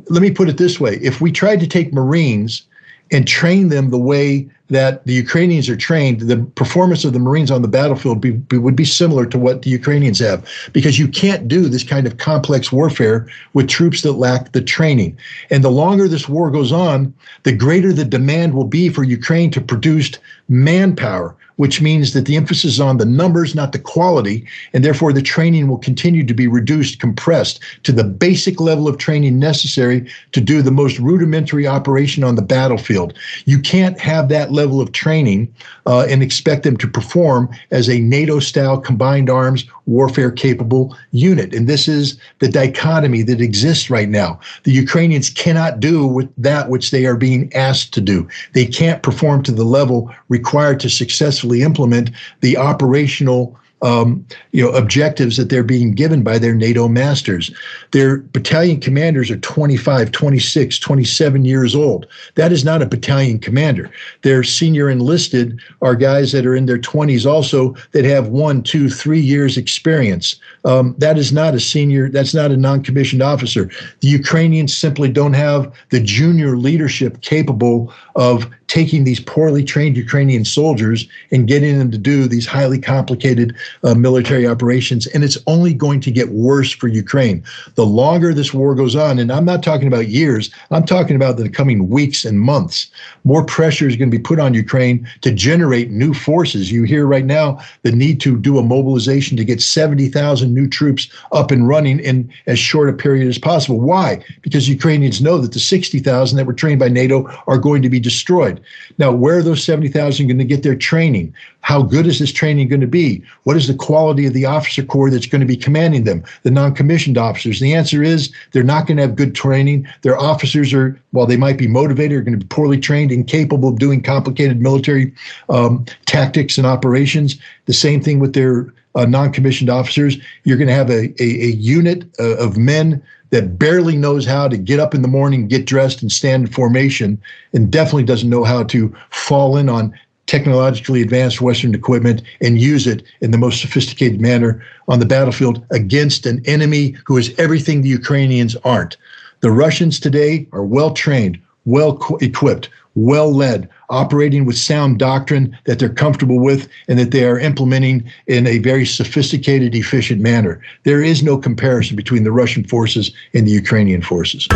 [0.09, 2.63] Let me put it this way: if we tried to take Marines
[3.11, 7.51] and train them the way that the Ukrainians are trained, the performance of the Marines
[7.51, 11.09] on the battlefield be, be, would be similar to what the Ukrainians have, because you
[11.09, 15.17] can't do this kind of complex warfare with troops that lack the training.
[15.49, 19.51] And the longer this war goes on, the greater the demand will be for Ukraine
[19.53, 20.11] to produce
[20.51, 25.13] manpower which means that the emphasis is on the numbers, not the quality, and therefore
[25.13, 30.09] the training will continue to be reduced, compressed to the basic level of training necessary
[30.33, 33.13] to do the most rudimentary operation on the battlefield.
[33.45, 35.53] You can't have that level of training
[35.85, 41.55] uh, and expect them to perform as a NATO style combined arms warfare capable unit.
[41.55, 44.39] And this is the dichotomy that exists right now.
[44.65, 48.29] The Ukrainians cannot do with that which they are being asked to do.
[48.53, 54.71] They can't perform to the level required to successfully implement the operational um, you know
[54.71, 57.51] objectives that they're being given by their NATO masters.
[57.93, 62.07] Their battalion commanders are 25, 26, 27 years old.
[62.35, 63.91] That is not a battalion commander.
[64.23, 68.91] Their senior enlisted are guys that are in their 20s also that have one, two,
[68.91, 70.37] three years experience.
[70.65, 72.09] Um, that is not a senior.
[72.09, 73.71] That's not a non-commissioned officer.
[74.01, 80.45] The Ukrainians simply don't have the junior leadership capable of taking these poorly trained Ukrainian
[80.45, 85.07] soldiers and getting them to do these highly complicated uh, military operations.
[85.09, 87.43] And it's only going to get worse for Ukraine.
[87.77, 91.39] The longer this war goes on, and I'm not talking about years, I'm talking about
[91.39, 92.89] the coming weeks and months,
[93.25, 96.71] more pressure is going to be put on Ukraine to generate new forces.
[96.71, 101.09] You hear right now the need to do a mobilization to get 70,000 new troops
[101.33, 103.81] up and running in as short a period as possible.
[103.81, 104.23] Why?
[104.43, 108.01] Because Ukrainians know that the 60,000 that were trained by NATO are going to be
[108.09, 108.61] destroyed.
[108.97, 111.35] Now, where are those 70,000 going to get their training?
[111.61, 113.23] How good is this training going to be?
[113.45, 116.51] What is the quality of the officer corps that's going to be commanding them, the
[116.51, 117.61] non commissioned officers?
[117.61, 119.87] The answer is they're not going to have good training.
[120.03, 123.69] Their officers are, while they might be motivated, are going to be poorly trained, incapable
[123.69, 125.13] of doing complicated military
[125.51, 127.39] um, tactics and operations.
[127.67, 130.17] The same thing with their uh, non commissioned officers.
[130.45, 134.49] You're going to have a, a, a unit uh, of men that barely knows how
[134.49, 137.21] to get up in the morning, get dressed, and stand in formation,
[137.53, 139.93] and definitely doesn't know how to fall in on
[140.27, 145.65] technologically advanced Western equipment and use it in the most sophisticated manner on the battlefield
[145.71, 148.97] against an enemy who is everything the Ukrainians aren't.
[149.41, 155.79] The Russians today are well trained, well equipped, well led, operating with sound doctrine that
[155.79, 160.61] they're comfortable with and that they are implementing in a very sophisticated, efficient manner.
[160.85, 164.47] There is no comparison between the Russian forces and the Ukrainian forces.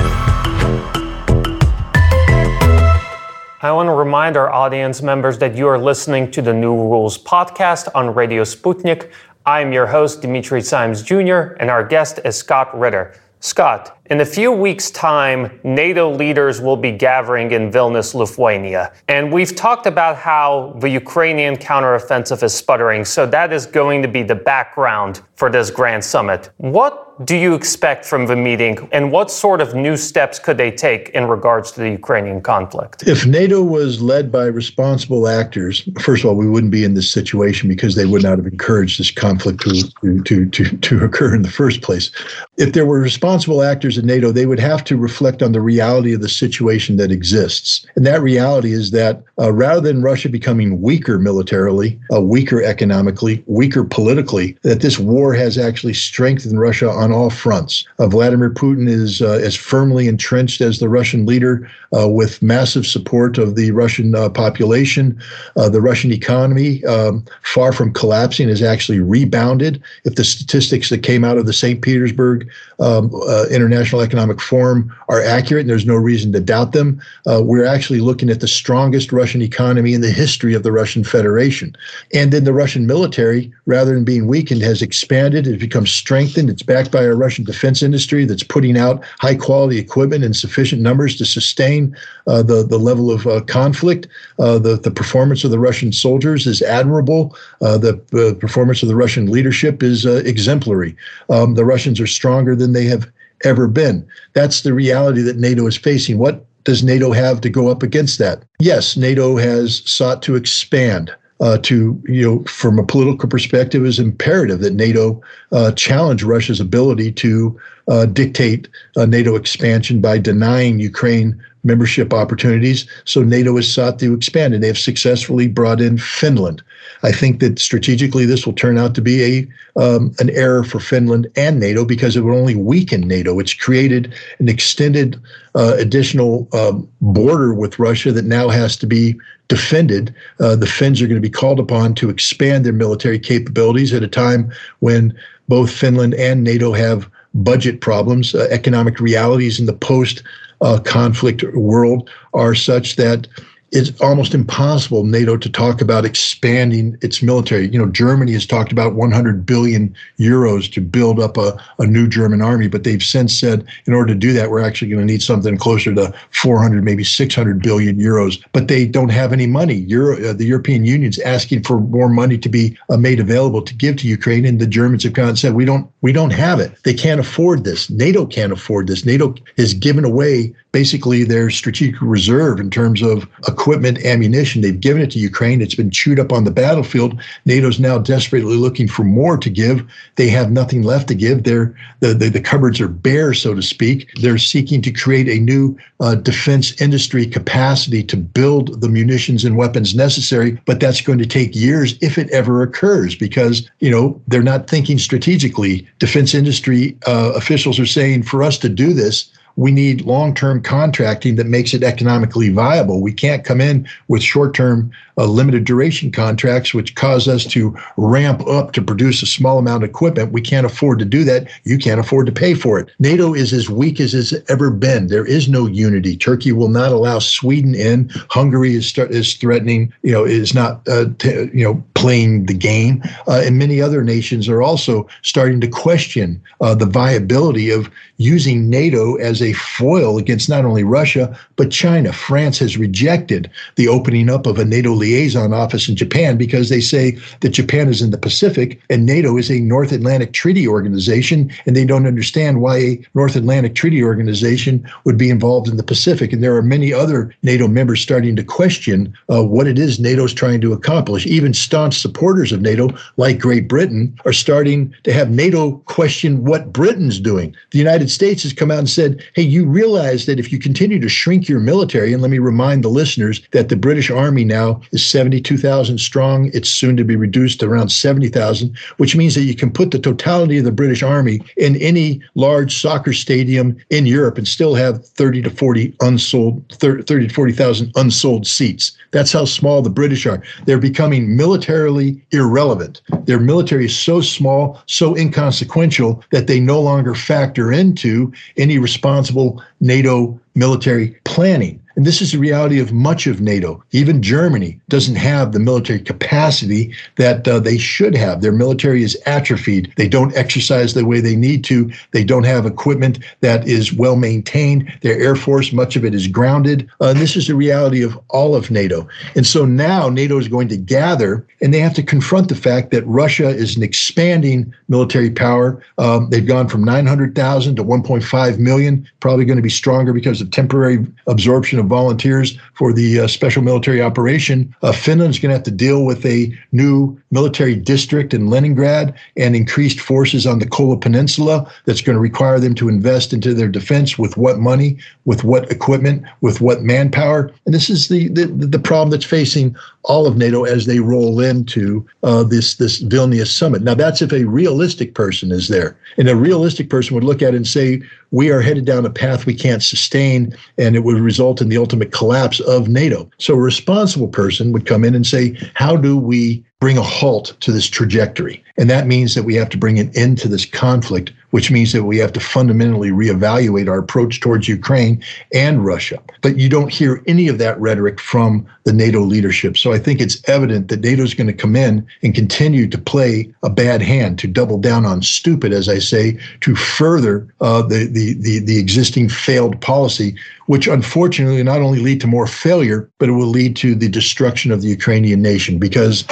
[3.65, 7.17] I want to remind our audience members that you are listening to the New Rules
[7.17, 9.13] podcast on Radio Sputnik.
[9.47, 13.15] I'm your host, Dimitri Simes Jr., and our guest is Scott Ritter.
[13.39, 18.93] Scott, in a few weeks' time, NATO leaders will be gathering in Vilnius, Lithuania.
[19.09, 24.09] And we've talked about how the Ukrainian counteroffensive is sputtering, so that is going to
[24.09, 26.51] be the background for this grand summit.
[26.57, 30.71] What do you expect from the meeting, and what sort of new steps could they
[30.71, 33.07] take in regards to the Ukrainian conflict?
[33.07, 37.11] If NATO was led by responsible actors, first of all, we wouldn't be in this
[37.11, 41.43] situation because they would not have encouraged this conflict to, to, to, to occur in
[41.43, 42.11] the first place.
[42.57, 45.61] If there were responsible actors leaders of NATO, they would have to reflect on the
[45.61, 47.87] reality of the situation that exists.
[47.97, 53.43] And that reality is that uh, rather than Russia becoming weaker militarily, uh, weaker economically,
[53.47, 57.87] weaker politically, that this war has actually strengthened Russia on all fronts.
[57.99, 62.87] Uh, Vladimir Putin is uh, as firmly entrenched as the Russian leader uh, with massive
[62.87, 65.19] support of the Russian uh, population.
[65.55, 69.83] the Russian economy, um, far from collapsing, has actually rebounded.
[70.05, 71.83] If the statistics that came out of the St.
[71.83, 72.49] Petersburg
[72.83, 73.11] um,
[73.51, 78.31] International Economic Forum are accurate, and there's no reason to doubt them, we're actually looking
[78.31, 81.77] at the strongest Russian economy in the history of the Russian Federation.
[82.13, 86.51] And then the Russian military, rather than being weakened, has expanded, has become strengthened.
[86.51, 90.83] It's backed by a Russian defense industry that's putting out high quality equipment in sufficient
[90.83, 94.09] numbers to sustain uh, the, the level of uh, conflict.
[94.39, 97.37] Uh, the, the performance of the Russian soldiers is admirable.
[97.61, 97.95] Uh, the
[98.41, 100.97] performance of the Russian leadership is uh, exemplary.
[101.31, 103.11] Um, the Russians are stronger than they have
[103.45, 104.07] ever been.
[104.35, 106.19] That's the reality that NATO is facing.
[106.19, 108.45] What does NATO have to go up against that?
[108.61, 111.15] Yes, NATO has sought to expand.
[111.41, 116.61] Uh, to you know, from a political perspective, is imperative that NATO uh, challenge Russia's
[116.61, 117.59] ability to
[117.89, 122.87] uh, dictate NATO expansion by denying Ukraine membership opportunities.
[123.05, 126.63] So NATO has sought to expand, and they have successfully brought in Finland.
[127.03, 129.49] I think that strategically this will turn out to be a
[129.81, 133.39] um, an error for Finland and NATO because it would only weaken NATO.
[133.39, 135.21] It's created an extended
[135.55, 140.15] uh, additional um, border with Russia that now has to be defended.
[140.41, 144.03] Uh, the Finns are going to be called upon to expand their military capabilities at
[144.03, 145.17] a time when
[145.49, 148.35] both Finland and NATO have budget problems.
[148.35, 150.23] Uh, economic realities in the post
[150.61, 153.27] uh, conflict world are such that
[153.73, 157.69] it's almost impossible NATO to talk about expanding its military.
[157.69, 162.07] You know, Germany has talked about 100 billion euros to build up a, a new
[162.07, 165.11] German army, but they've since said in order to do that, we're actually going to
[165.11, 168.45] need something closer to 400, maybe 600 billion euros.
[168.53, 169.77] But they don't have any money.
[169.89, 173.75] Euro, uh, the European Union's asking for more money to be uh, made available to
[173.75, 176.61] give to Ukraine, and the Germans have come and said we don't we don't have
[176.61, 176.73] it.
[176.85, 177.89] They can't afford this.
[177.89, 179.07] NATO can't afford this.
[179.07, 184.63] NATO has given away basically their strategic reserve in terms of equipment, ammunition.
[184.63, 185.61] They've given it to Ukraine.
[185.61, 187.21] It's been chewed up on the battlefield.
[187.45, 189.87] NATO's now desperately looking for more to give.
[190.17, 191.45] They have nothing left to give.
[191.45, 194.11] They're, the, the, the cupboards are bare, so to speak.
[194.21, 199.57] They're seeking to create a new uh, defense industry capacity to build the munitions and
[199.57, 204.21] weapons necessary, but that's going to take years if it ever occurs because, you know,
[204.27, 205.87] they're not thinking strategically.
[205.99, 210.63] Defense industry uh, officials are saying for us to do this, we need long term
[210.63, 213.01] contracting that makes it economically viable.
[213.01, 217.77] We can't come in with short term, uh, limited duration contracts, which cause us to
[217.97, 220.33] ramp up to produce a small amount of equipment.
[220.33, 221.49] We can't afford to do that.
[221.65, 222.91] You can't afford to pay for it.
[222.99, 225.09] NATO is as weak as it's ever been.
[225.09, 226.17] There is no unity.
[226.17, 228.11] Turkey will not allow Sweden in.
[228.31, 232.55] Hungary is, start, is threatening, you know, is not, uh, t- you know, playing the
[232.55, 233.03] game.
[233.29, 238.71] Uh, and many other nations are also starting to question uh, the viability of using
[238.71, 242.13] NATO as a foil against not only Russia, but China.
[242.13, 246.81] France has rejected the opening up of a NATO liaison office in Japan because they
[246.81, 251.51] say that Japan is in the Pacific and NATO is a North Atlantic Treaty Organization,
[251.67, 255.83] and they don't understand why a North Atlantic Treaty Organization would be involved in the
[255.83, 256.33] Pacific.
[256.33, 260.25] And there are many other NATO members starting to question uh, what it is NATO
[260.25, 261.27] is trying to accomplish.
[261.27, 266.73] Even staunch supporters of NATO, like Great Britain, are starting to have NATO question what
[266.73, 267.55] Britain's doing.
[267.71, 271.01] The United States has come out and said, hey, you realize that if you continue
[271.01, 274.81] to shrink your military, and let me remind the listeners that the British Army now
[274.93, 279.55] is 72,000 strong, it's soon to be reduced to around 70,000, which means that you
[279.55, 284.39] can put the totality of the British Army in any large soccer stadium in Europe
[284.39, 288.93] and still have 30 to 40 unsold, 30 to 40,000 unsold seats.
[289.13, 290.43] That's how small the British are.
[290.65, 293.03] They're becoming militarily irrelevant.
[293.25, 298.79] Their military is so small, so inconsequential that they no longer factor into any
[299.23, 301.82] responsible NATO military planning.
[301.97, 303.83] And this is the reality of much of NATO.
[303.93, 308.41] Even Germany doesn't have the military capacity that uh, they should have.
[308.41, 309.93] Their military is atrophied.
[309.97, 311.91] They don't exercise the way they need to.
[312.13, 314.93] They don't have equipment that is well maintained.
[315.03, 316.89] Their air force, much of it is grounded.
[317.01, 319.07] Uh, and this is the reality of all of NATO.
[319.37, 322.91] And so now NATO is going to gather and they have to confront the fact
[322.91, 325.83] that Russia is an expanding military power.
[325.99, 330.51] Um, they've gone from 900,000 to 1.5 million, probably going to be stronger because of
[330.51, 334.75] temporary absorption of volunteers for the uh, special military operation.
[334.83, 339.55] Uh, Finland's going to have to deal with a new military district in Leningrad and
[339.55, 343.69] increased forces on the Kola Peninsula that's going to require them to invest into their
[343.69, 347.53] defense with what money, with what equipment, with what manpower.
[347.67, 351.41] And this is the, the, the problem that's facing all of NATO as they roll
[351.41, 353.83] into uh, this, this Vilnius summit.
[353.83, 355.97] Now, that's if a realistic person is there.
[356.17, 359.11] And a realistic person would look at it and say, we are headed down a
[359.11, 363.31] path we can't sustain, and it would result in the ultimate collapse of NATO.
[363.39, 367.55] So a responsible person would come in and say, how do we bring a halt
[367.61, 368.61] to this trajectory?
[368.77, 371.93] And that means that we have to bring an end to this conflict, which means
[371.93, 375.23] that we have to fundamentally reevaluate our approach towards Ukraine
[375.55, 376.21] and Russia.
[376.41, 379.79] But you don't hear any of that rhetoric from the NATO leadership.
[379.79, 382.99] So I think it's evident that NATO is going to come in and continue to
[382.99, 387.83] play a bad hand, to double down on stupid, as I say, to further uh,
[387.83, 390.35] the, the, the, the existing failed policy,
[390.73, 394.73] which unfortunately not only lead to more failure, but it will lead to the destruction
[394.73, 396.25] of the Ukrainian nation because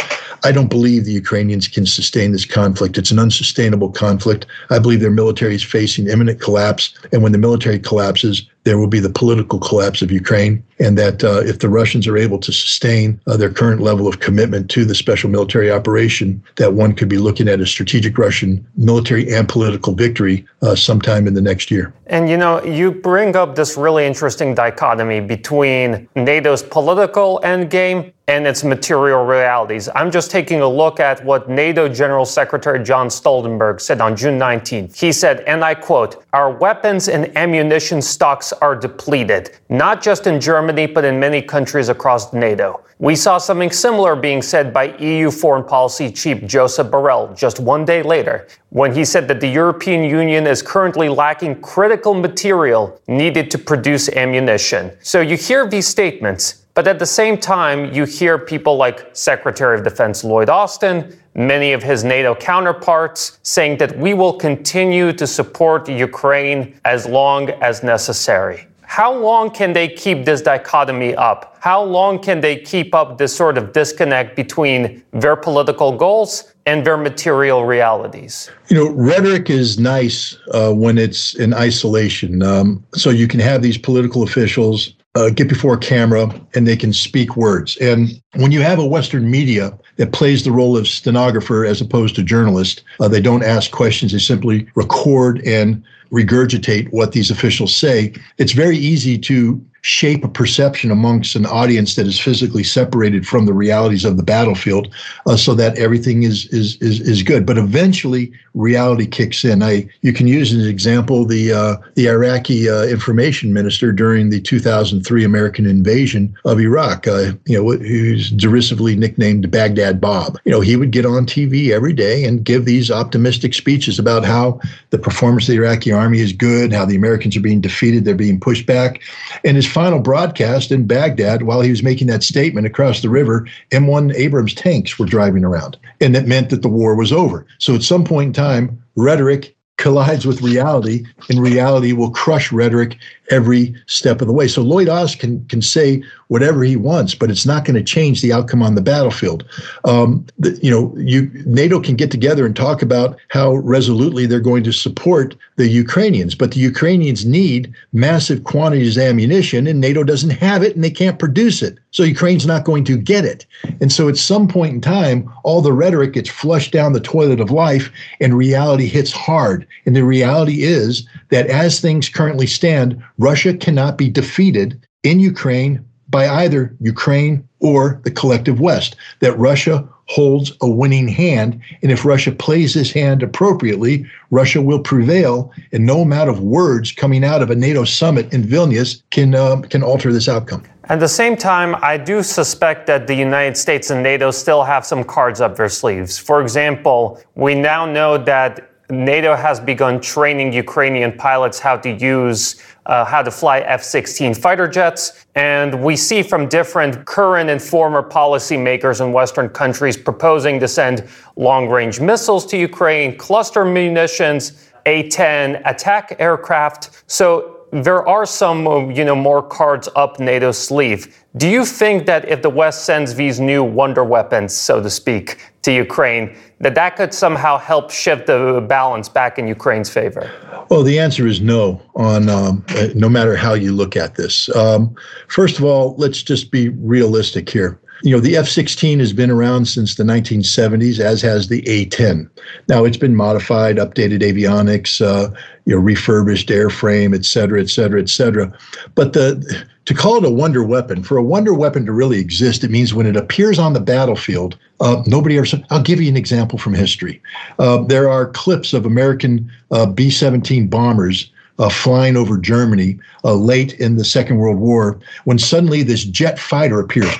[0.44, 2.96] I don't believe the Ukrainians can sustain this conflict.
[2.96, 4.46] It's an unsustainable conflict.
[4.70, 6.94] I believe their military is facing imminent collapse.
[7.12, 11.24] And when the military collapses, there will be the political collapse of Ukraine, and that
[11.24, 14.84] uh, if the Russians are able to sustain uh, their current level of commitment to
[14.84, 19.48] the special military operation, that one could be looking at a strategic Russian military and
[19.48, 21.92] political victory uh, sometime in the next year.
[22.06, 28.46] And you know, you bring up this really interesting dichotomy between NATO's political endgame and
[28.46, 29.88] its material realities.
[29.96, 34.38] I'm just taking a look at what NATO General Secretary Jens Stoltenberg said on June
[34.38, 34.96] 19th.
[34.96, 40.40] He said, and I quote, Our weapons and ammunition stocks are depleted, not just in
[40.40, 42.84] Germany, but in many countries across NATO.
[43.00, 47.84] We saw something similar being said by EU Foreign Policy Chief Joseph Borrell just one
[47.84, 53.50] day later, when he said that the European Union is currently lacking critical material needed
[53.50, 54.92] to produce ammunition.
[55.00, 59.76] So you hear these statements, but at the same time, you hear people like Secretary
[59.76, 65.26] of Defense Lloyd Austin, many of his NATO counterparts, saying that we will continue to
[65.26, 68.66] support Ukraine as long as necessary.
[68.80, 71.58] How long can they keep this dichotomy up?
[71.60, 76.82] How long can they keep up this sort of disconnect between their political goals and
[76.86, 78.50] their material realities?
[78.70, 82.42] You know, rhetoric is nice uh, when it's in isolation.
[82.42, 86.76] Um, so you can have these political officials uh, get before a camera and they
[86.76, 87.76] can speak words.
[87.78, 92.14] And when you have a Western media that plays the role of stenographer as opposed
[92.16, 95.82] to journalist, uh, they don't ask questions, they simply record and
[96.12, 98.12] regurgitate what these officials say.
[98.38, 103.46] It's very easy to shape a perception amongst an audience that is physically separated from
[103.46, 104.92] the realities of the battlefield
[105.26, 107.46] uh, so that everything is, is is is good.
[107.46, 109.62] But eventually reality kicks in.
[109.62, 114.30] I you can use as an example the uh, the iraqi uh, information minister during
[114.30, 120.38] the 2003 american invasion of iraq uh, you know who's derisively nicknamed baghdad bob.
[120.44, 124.24] You know he would get on tv every day and give these optimistic speeches about
[124.24, 124.60] how
[124.90, 128.14] the performance of the iraqi army is good how the americans are being defeated they're
[128.14, 129.00] being pushed back
[129.44, 133.46] and his final broadcast in Baghdad, while he was making that statement across the river,
[133.70, 135.78] M1 Abrams tanks were driving around.
[136.00, 137.46] And that meant that the war was over.
[137.58, 142.98] So at some point in time, rhetoric collides with reality, and reality will crush rhetoric
[143.30, 144.48] every step of the way.
[144.48, 148.22] So Lloyd Austin can, can say whatever he wants, but it's not going to change
[148.22, 149.44] the outcome on the battlefield.
[149.84, 154.40] Um, the, you know, you, NATO can get together and talk about how resolutely they're
[154.40, 160.04] going to support the Ukrainians, but the Ukrainians need massive quantities of ammunition, and NATO
[160.04, 161.78] doesn't have it, and they can't produce it.
[161.90, 163.44] So Ukraine's not going to get it.
[163.80, 167.40] And so at some point in time, all the rhetoric gets flushed down the toilet
[167.40, 169.66] of life, and reality hits hard.
[169.84, 175.84] And the reality is that as things currently stand, Russia cannot be defeated in Ukraine
[176.08, 181.60] by either Ukraine or the collective West, that Russia holds a winning hand.
[181.82, 185.52] And if Russia plays this hand appropriately, Russia will prevail.
[185.70, 189.60] And no amount of words coming out of a NATO summit in Vilnius can, uh,
[189.60, 190.64] can alter this outcome.
[190.84, 194.84] At the same time, I do suspect that the United States and NATO still have
[194.84, 196.18] some cards up their sleeves.
[196.18, 202.62] For example, we now know that NATO has begun training Ukrainian pilots how to use,
[202.86, 205.26] uh, how to fly F 16 fighter jets.
[205.34, 211.08] And we see from different current and former policymakers in Western countries proposing to send
[211.36, 217.04] long range missiles to Ukraine, cluster munitions, A 10 attack aircraft.
[217.06, 221.16] So there are some, you know, more cards up NATO's sleeve.
[221.36, 225.38] Do you think that if the West sends these new wonder weapons, so to speak,
[225.62, 230.30] to Ukraine, that that could somehow help shift the balance back in Ukraine's favor?
[230.68, 231.80] Well, the answer is no.
[231.94, 234.54] On um, uh, no matter how you look at this.
[234.56, 234.94] Um,
[235.28, 237.80] first of all, let's just be realistic here.
[238.02, 241.84] You know, the F 16 has been around since the 1970s, as has the A
[241.86, 242.30] 10.
[242.68, 245.30] Now, it's been modified, updated avionics, uh,
[245.66, 248.52] you know, refurbished airframe, et cetera, et cetera, et cetera.
[248.94, 252.62] But the to call it a wonder weapon, for a wonder weapon to really exist,
[252.62, 255.46] it means when it appears on the battlefield, uh, nobody ever.
[255.70, 257.20] I'll give you an example from history.
[257.58, 263.34] Uh, there are clips of American uh, B 17 bombers uh, flying over Germany uh,
[263.34, 267.14] late in the Second World War when suddenly this jet fighter appears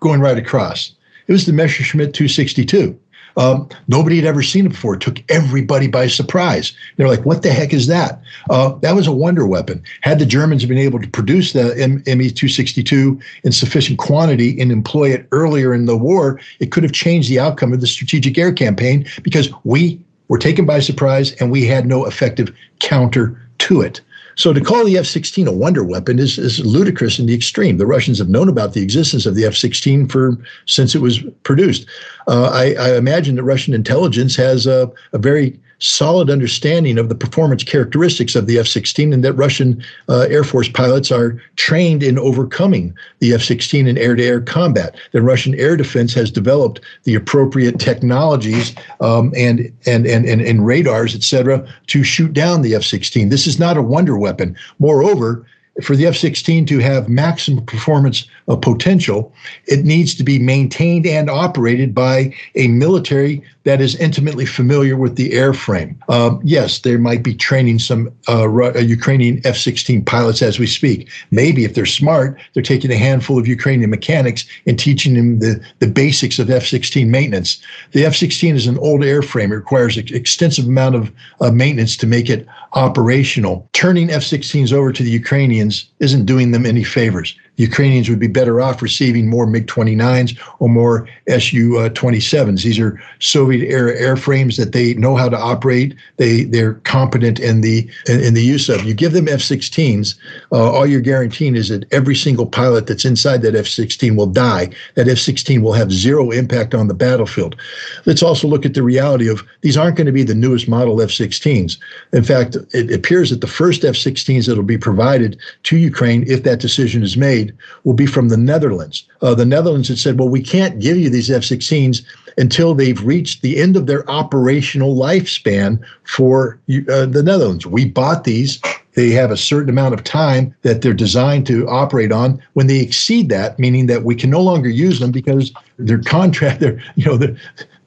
[0.00, 0.94] going right across.
[1.26, 2.98] It was the Messerschmitt 262.
[3.36, 4.94] Um, nobody had ever seen it before.
[4.94, 6.72] It took everybody by surprise.
[6.96, 8.22] They're like, what the heck is that?
[8.48, 9.82] Uh, that was a wonder weapon.
[10.02, 15.10] Had the Germans been able to produce the ME 262 in sufficient quantity and employ
[15.10, 18.52] it earlier in the war, it could have changed the outcome of the strategic air
[18.52, 24.00] campaign because we were taken by surprise and we had no effective counter to it.
[24.36, 27.78] So to call the F-16 a wonder weapon is, is ludicrous in the extreme.
[27.78, 31.86] The Russians have known about the existence of the F-16 for since it was produced.
[32.26, 37.14] Uh, I, I, imagine that Russian intelligence has a, a very solid understanding of the
[37.14, 42.02] performance characteristics of the F 16 and that Russian uh, Air Force pilots are trained
[42.02, 44.96] in overcoming the F 16 in air to air combat.
[45.12, 50.66] That Russian air defense has developed the appropriate technologies um, and, and, and, and, and
[50.66, 53.28] radars, et cetera, to shoot down the F 16.
[53.28, 54.56] This is not a wonder weapon.
[54.78, 55.46] Moreover,
[55.82, 58.26] for the F 16 to have maximum performance
[58.60, 59.32] potential,
[59.66, 65.16] it needs to be maintained and operated by a military that is intimately familiar with
[65.16, 65.96] the airframe.
[66.08, 70.66] Uh, yes, there might be training some uh, uh Ukrainian F 16 pilots as we
[70.66, 71.08] speak.
[71.30, 75.64] Maybe if they're smart, they're taking a handful of Ukrainian mechanics and teaching them the,
[75.78, 77.58] the basics of F 16 maintenance.
[77.92, 81.96] The F 16 is an old airframe, it requires an extensive amount of uh, maintenance
[81.96, 83.68] to make it operational.
[83.72, 85.63] Turning F 16s over to the Ukrainians
[86.00, 87.36] isn't doing them any favors.
[87.56, 92.62] Ukrainians would be better off receiving more MiG 29s or more Su 27s.
[92.62, 95.94] These are Soviet era airframes that they know how to operate.
[96.16, 98.84] They they're competent in the in, the use of.
[98.84, 100.16] You give them F-16s,
[100.52, 104.70] uh, all you're guaranteeing is that every single pilot that's inside that F-16 will die.
[104.94, 107.56] That F-16 will have zero impact on the battlefield.
[108.04, 111.00] Let's also look at the reality of these aren't going to be the newest model
[111.00, 111.78] F-16s.
[112.12, 116.42] In fact, it appears that the first F-16s that will be provided to Ukraine, if
[116.42, 117.43] that decision is made
[117.84, 119.08] will be from the Netherlands.
[119.22, 122.02] Uh, the Netherlands had said, well, we can't give you these F 16s
[122.36, 127.66] until they've reached the end of their operational lifespan for uh, the Netherlands.
[127.66, 128.60] We bought these.
[128.94, 132.42] They have a certain amount of time that they're designed to operate on.
[132.52, 136.60] When they exceed that, meaning that we can no longer use them because their contract,
[136.60, 137.34] their you know,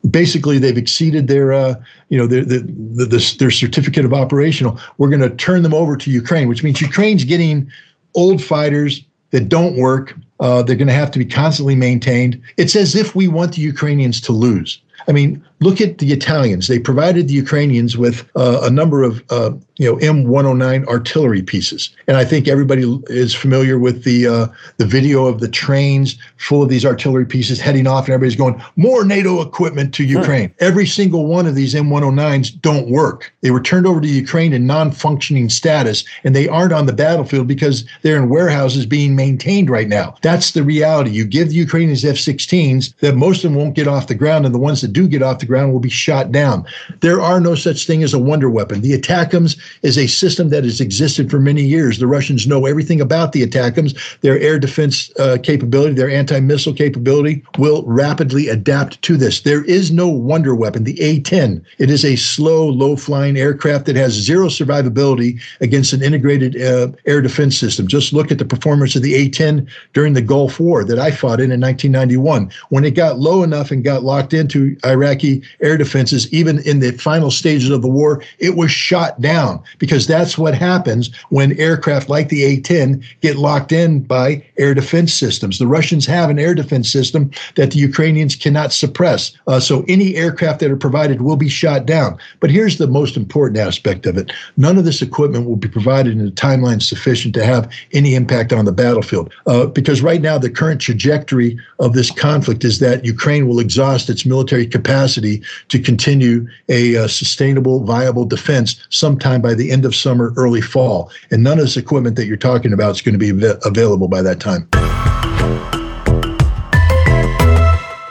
[0.09, 1.75] basically they've exceeded their uh,
[2.09, 2.61] you know their, their,
[3.07, 4.79] their certificate of operational.
[4.97, 7.71] We're going to turn them over to Ukraine, which means Ukraine's getting
[8.15, 10.15] old fighters that don't work.
[10.39, 12.41] Uh, they're going to have to be constantly maintained.
[12.57, 14.79] It's as if we want the Ukrainians to lose.
[15.07, 16.67] I mean, look at the Italians.
[16.67, 21.89] They provided the Ukrainians with uh, a number of uh, you know M109 artillery pieces,
[22.07, 24.47] and I think everybody is familiar with the uh,
[24.77, 28.61] the video of the trains full of these artillery pieces heading off, and everybody's going
[28.75, 30.53] more NATO equipment to Ukraine.
[30.59, 33.33] Every single one of these M109s don't work.
[33.41, 37.47] They were turned over to Ukraine in non-functioning status, and they aren't on the battlefield
[37.47, 40.15] because they're in warehouses being maintained right now.
[40.21, 41.11] That's the reality.
[41.11, 44.53] You give the Ukrainians F-16s that most of them won't get off the ground, and
[44.53, 46.65] the ones that do get off the ground will be shot down.
[46.99, 48.81] There are no such thing as a wonder weapon.
[48.81, 51.99] The ATACMS is a system that has existed for many years.
[51.99, 54.19] The Russians know everything about the ATACMS.
[54.21, 59.41] Their air defense uh, capability, their anti-missile capability will rapidly adapt to this.
[59.41, 60.83] There is no wonder weapon.
[60.83, 66.61] The A-10, it is a slow, low-flying aircraft that has zero survivability against an integrated
[66.61, 67.87] uh, air defense system.
[67.87, 71.39] Just look at the performance of the A-10 during the Gulf War that I fought
[71.39, 72.51] in in 1991.
[72.69, 76.91] When it got low enough and got locked into Iraqi air defenses, even in the
[76.93, 82.09] final stages of the war, it was shot down because that's what happens when aircraft
[82.09, 85.59] like the A 10 get locked in by air defense systems.
[85.59, 89.31] The Russians have an air defense system that the Ukrainians cannot suppress.
[89.47, 92.17] Uh, so any aircraft that are provided will be shot down.
[92.39, 96.13] But here's the most important aspect of it none of this equipment will be provided
[96.13, 99.33] in a timeline sufficient to have any impact on the battlefield.
[99.45, 104.09] Uh, because right now, the current trajectory of this conflict is that Ukraine will exhaust
[104.09, 105.26] its military capacity
[105.69, 111.11] to continue a, a, sustainable, viable defense sometime by the end of summer, early fall.
[111.31, 114.07] And none of this equipment that you're talking about is going to be av- available
[114.07, 114.67] by that time.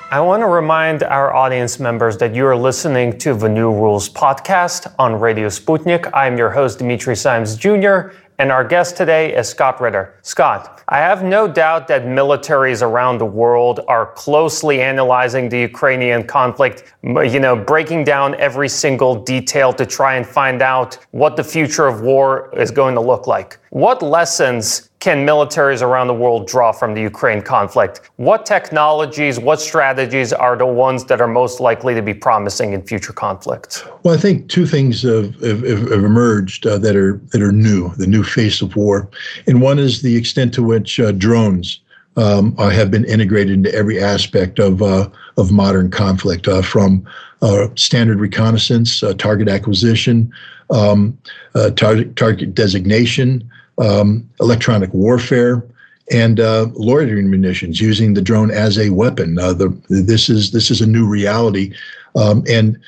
[0.08, 4.08] I want to remind our audience members that you are listening to the New Rules
[4.08, 6.08] podcast on Radio Sputnik.
[6.14, 10.14] I'm your host, Dimitri Simes Jr., and our guest today is Scott Ritter.
[10.22, 16.24] Scott, I have no doubt that militaries around the world are closely analyzing the Ukrainian
[16.24, 21.44] conflict, you know, breaking down every single detail to try and find out what the
[21.44, 23.58] future of war is going to look like.
[23.70, 28.10] What lessons can militaries around the world draw from the Ukraine conflict?
[28.16, 32.82] What technologies, what strategies are the ones that are most likely to be promising in
[32.82, 33.84] future conflicts?
[34.02, 37.90] Well, I think two things have, have, have emerged uh, that are that are new,
[37.96, 39.08] the new face of war,
[39.46, 41.80] and one is the extent to which uh, drones
[42.16, 47.06] um, are, have been integrated into every aspect of uh, of modern conflict, uh, from
[47.42, 50.32] uh, standard reconnaissance, uh, target acquisition,
[50.70, 51.16] um,
[51.76, 53.48] target target designation
[53.78, 55.64] um, electronic warfare,
[56.10, 59.38] and uh, loitering munitions using the drone as a weapon.
[59.38, 61.74] Uh, the, this is this is a new reality,
[62.14, 62.78] um, and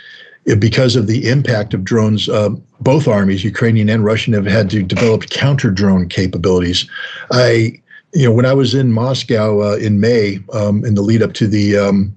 [0.59, 4.82] because of the impact of drones, uh, both armies, Ukrainian and Russian, have had to
[4.82, 6.89] develop counter drone capabilities.
[7.30, 7.80] I,
[8.14, 11.34] you know, when I was in Moscow uh, in May, um, in the lead up
[11.34, 12.16] to the um,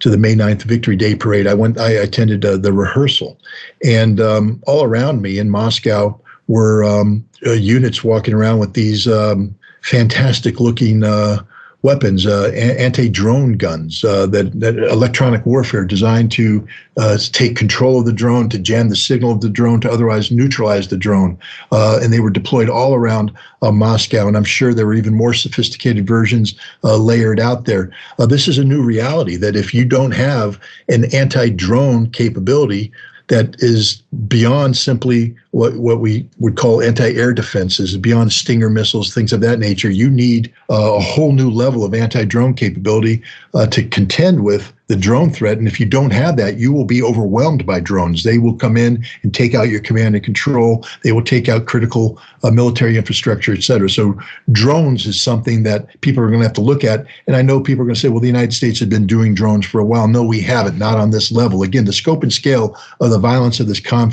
[0.00, 1.78] to the May 9th Victory Day parade, I went.
[1.78, 3.40] I attended uh, the rehearsal,
[3.82, 9.06] and um, all around me in Moscow were um, uh, units walking around with these
[9.08, 11.38] um, fantastic looking uh,
[11.82, 16.66] weapons, uh, anti-drone guns, uh, that, that electronic warfare designed to
[16.96, 20.30] uh, take control of the drone, to jam the signal of the drone, to otherwise
[20.30, 21.38] neutralize the drone.
[21.70, 23.30] Uh, and they were deployed all around
[23.62, 24.26] Moscow.
[24.26, 27.90] And I'm sure there were even more sophisticated versions layered out there.
[28.18, 32.92] this is a new reality that if you don't have an anti-drone capability,
[33.28, 39.32] that is beyond simply what, what we would call anti-air defenses, beyond Stinger missiles, things
[39.32, 39.90] of that nature.
[39.90, 43.22] You need uh, a whole new level of anti-drone capability
[43.54, 45.56] uh, to contend with the drone threat.
[45.56, 48.22] And if you don't have that, you will be overwhelmed by drones.
[48.22, 50.84] They will come in and take out your command and control.
[51.02, 53.88] They will take out critical uh, military infrastructure, et cetera.
[53.88, 54.18] So
[54.52, 57.06] drones is something that people are going to have to look at.
[57.26, 59.34] And I know people are going to say, well, the United States have been doing
[59.34, 60.06] drones for a while.
[60.06, 61.62] No, we haven't, not on this level.
[61.62, 64.03] Again, the scope and scale of the violence of this conflict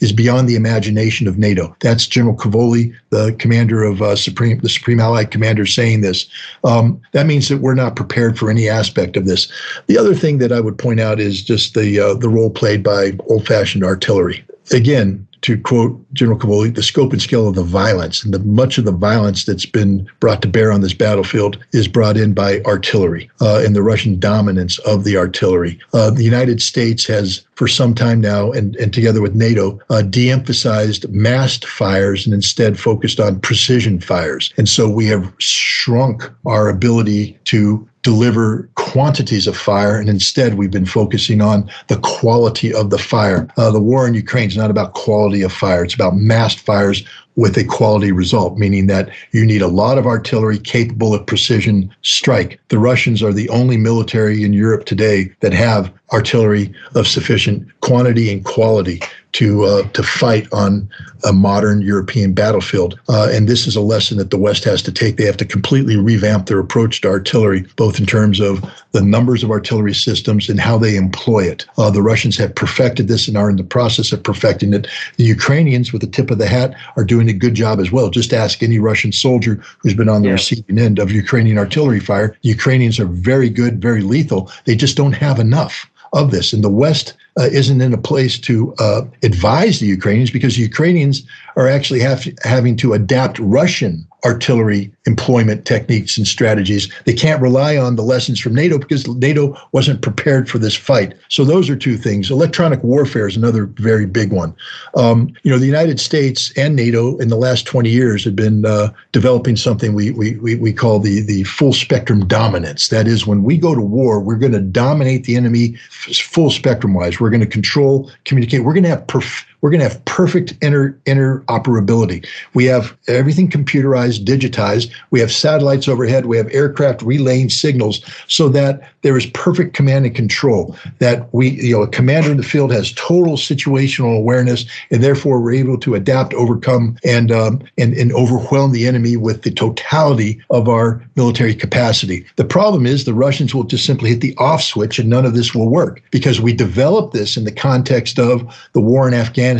[0.00, 1.74] is beyond the imagination of NATO.
[1.80, 6.26] That's General Cavoli, the commander of uh, Supreme, the Supreme Allied Commander, saying this.
[6.62, 9.50] Um, that means that we're not prepared for any aspect of this.
[9.86, 12.82] The other thing that I would point out is just the uh, the role played
[12.82, 14.44] by old-fashioned artillery.
[14.70, 18.78] Again, to quote General Cavoli, the scope and scale of the violence and the much
[18.78, 22.60] of the violence that's been brought to bear on this battlefield is brought in by
[22.62, 25.78] artillery uh, and the Russian dominance of the artillery.
[25.92, 30.00] Uh, the United States has, for some time now, and, and together with NATO, uh,
[30.00, 34.50] de-emphasized massed fires and instead focused on precision fires.
[34.56, 40.70] And so we have shrunk our ability to deliver quantities of fire, and instead we've
[40.70, 43.48] been focusing on the quality of the fire.
[43.56, 47.02] Uh, the war in Ukraine is not about quality of fire; it's about massed fires
[47.36, 51.94] with a quality result, meaning that you need a lot of artillery capable of precision
[52.02, 52.60] strike.
[52.68, 58.32] The Russians are the only military in Europe today that have artillery of sufficient quantity
[58.32, 59.00] and quality
[59.32, 60.88] to uh, to fight on
[61.24, 62.98] a modern European battlefield.
[63.08, 65.16] Uh, and this is a lesson that the West has to take.
[65.16, 68.62] They have to completely revamp their approach to artillery, both in terms of
[68.92, 71.66] the numbers of artillery systems and how they employ it.
[71.76, 74.86] Uh, the Russians have perfected this and are in the process of perfecting it.
[75.16, 78.10] The Ukrainians, with the tip of the hat, are doing a good job as well.
[78.10, 80.34] Just ask any Russian soldier who's been on the yeah.
[80.34, 82.36] receiving end of Ukrainian artillery fire.
[82.42, 84.50] The Ukrainians are very good, very lethal.
[84.64, 86.52] They just don't have enough of this.
[86.52, 90.62] And the West uh, isn't in a place to uh, advise the Ukrainians because the
[90.62, 91.24] Ukrainians
[91.56, 96.90] are actually have, having to adapt Russian artillery employment techniques and strategies.
[97.04, 101.14] They can't rely on the lessons from NATO because NATO wasn't prepared for this fight.
[101.28, 102.30] So those are two things.
[102.30, 104.54] Electronic warfare is another very big one.
[104.96, 108.64] Um, you know, the United States and NATO in the last 20 years have been
[108.64, 112.88] uh, developing something we, we, we, we call the, the full spectrum dominance.
[112.88, 116.94] That is, when we go to war, we're going to dominate the enemy full spectrum
[116.94, 117.20] wise.
[117.20, 118.64] We're going to control, communicate.
[118.64, 122.28] We're going to have perf- we're going to have perfect inter interoperability.
[122.52, 124.92] We have everything computerized, digitized.
[125.10, 126.26] We have satellites overhead.
[126.26, 130.76] We have aircraft relaying signals so that there is perfect command and control.
[130.98, 135.40] That we, you know, a commander in the field has total situational awareness, and therefore
[135.40, 140.42] we're able to adapt, overcome, and um, and and overwhelm the enemy with the totality
[140.50, 142.26] of our military capacity.
[142.36, 145.32] The problem is the Russians will just simply hit the off switch, and none of
[145.32, 149.53] this will work because we developed this in the context of the war in Afghanistan,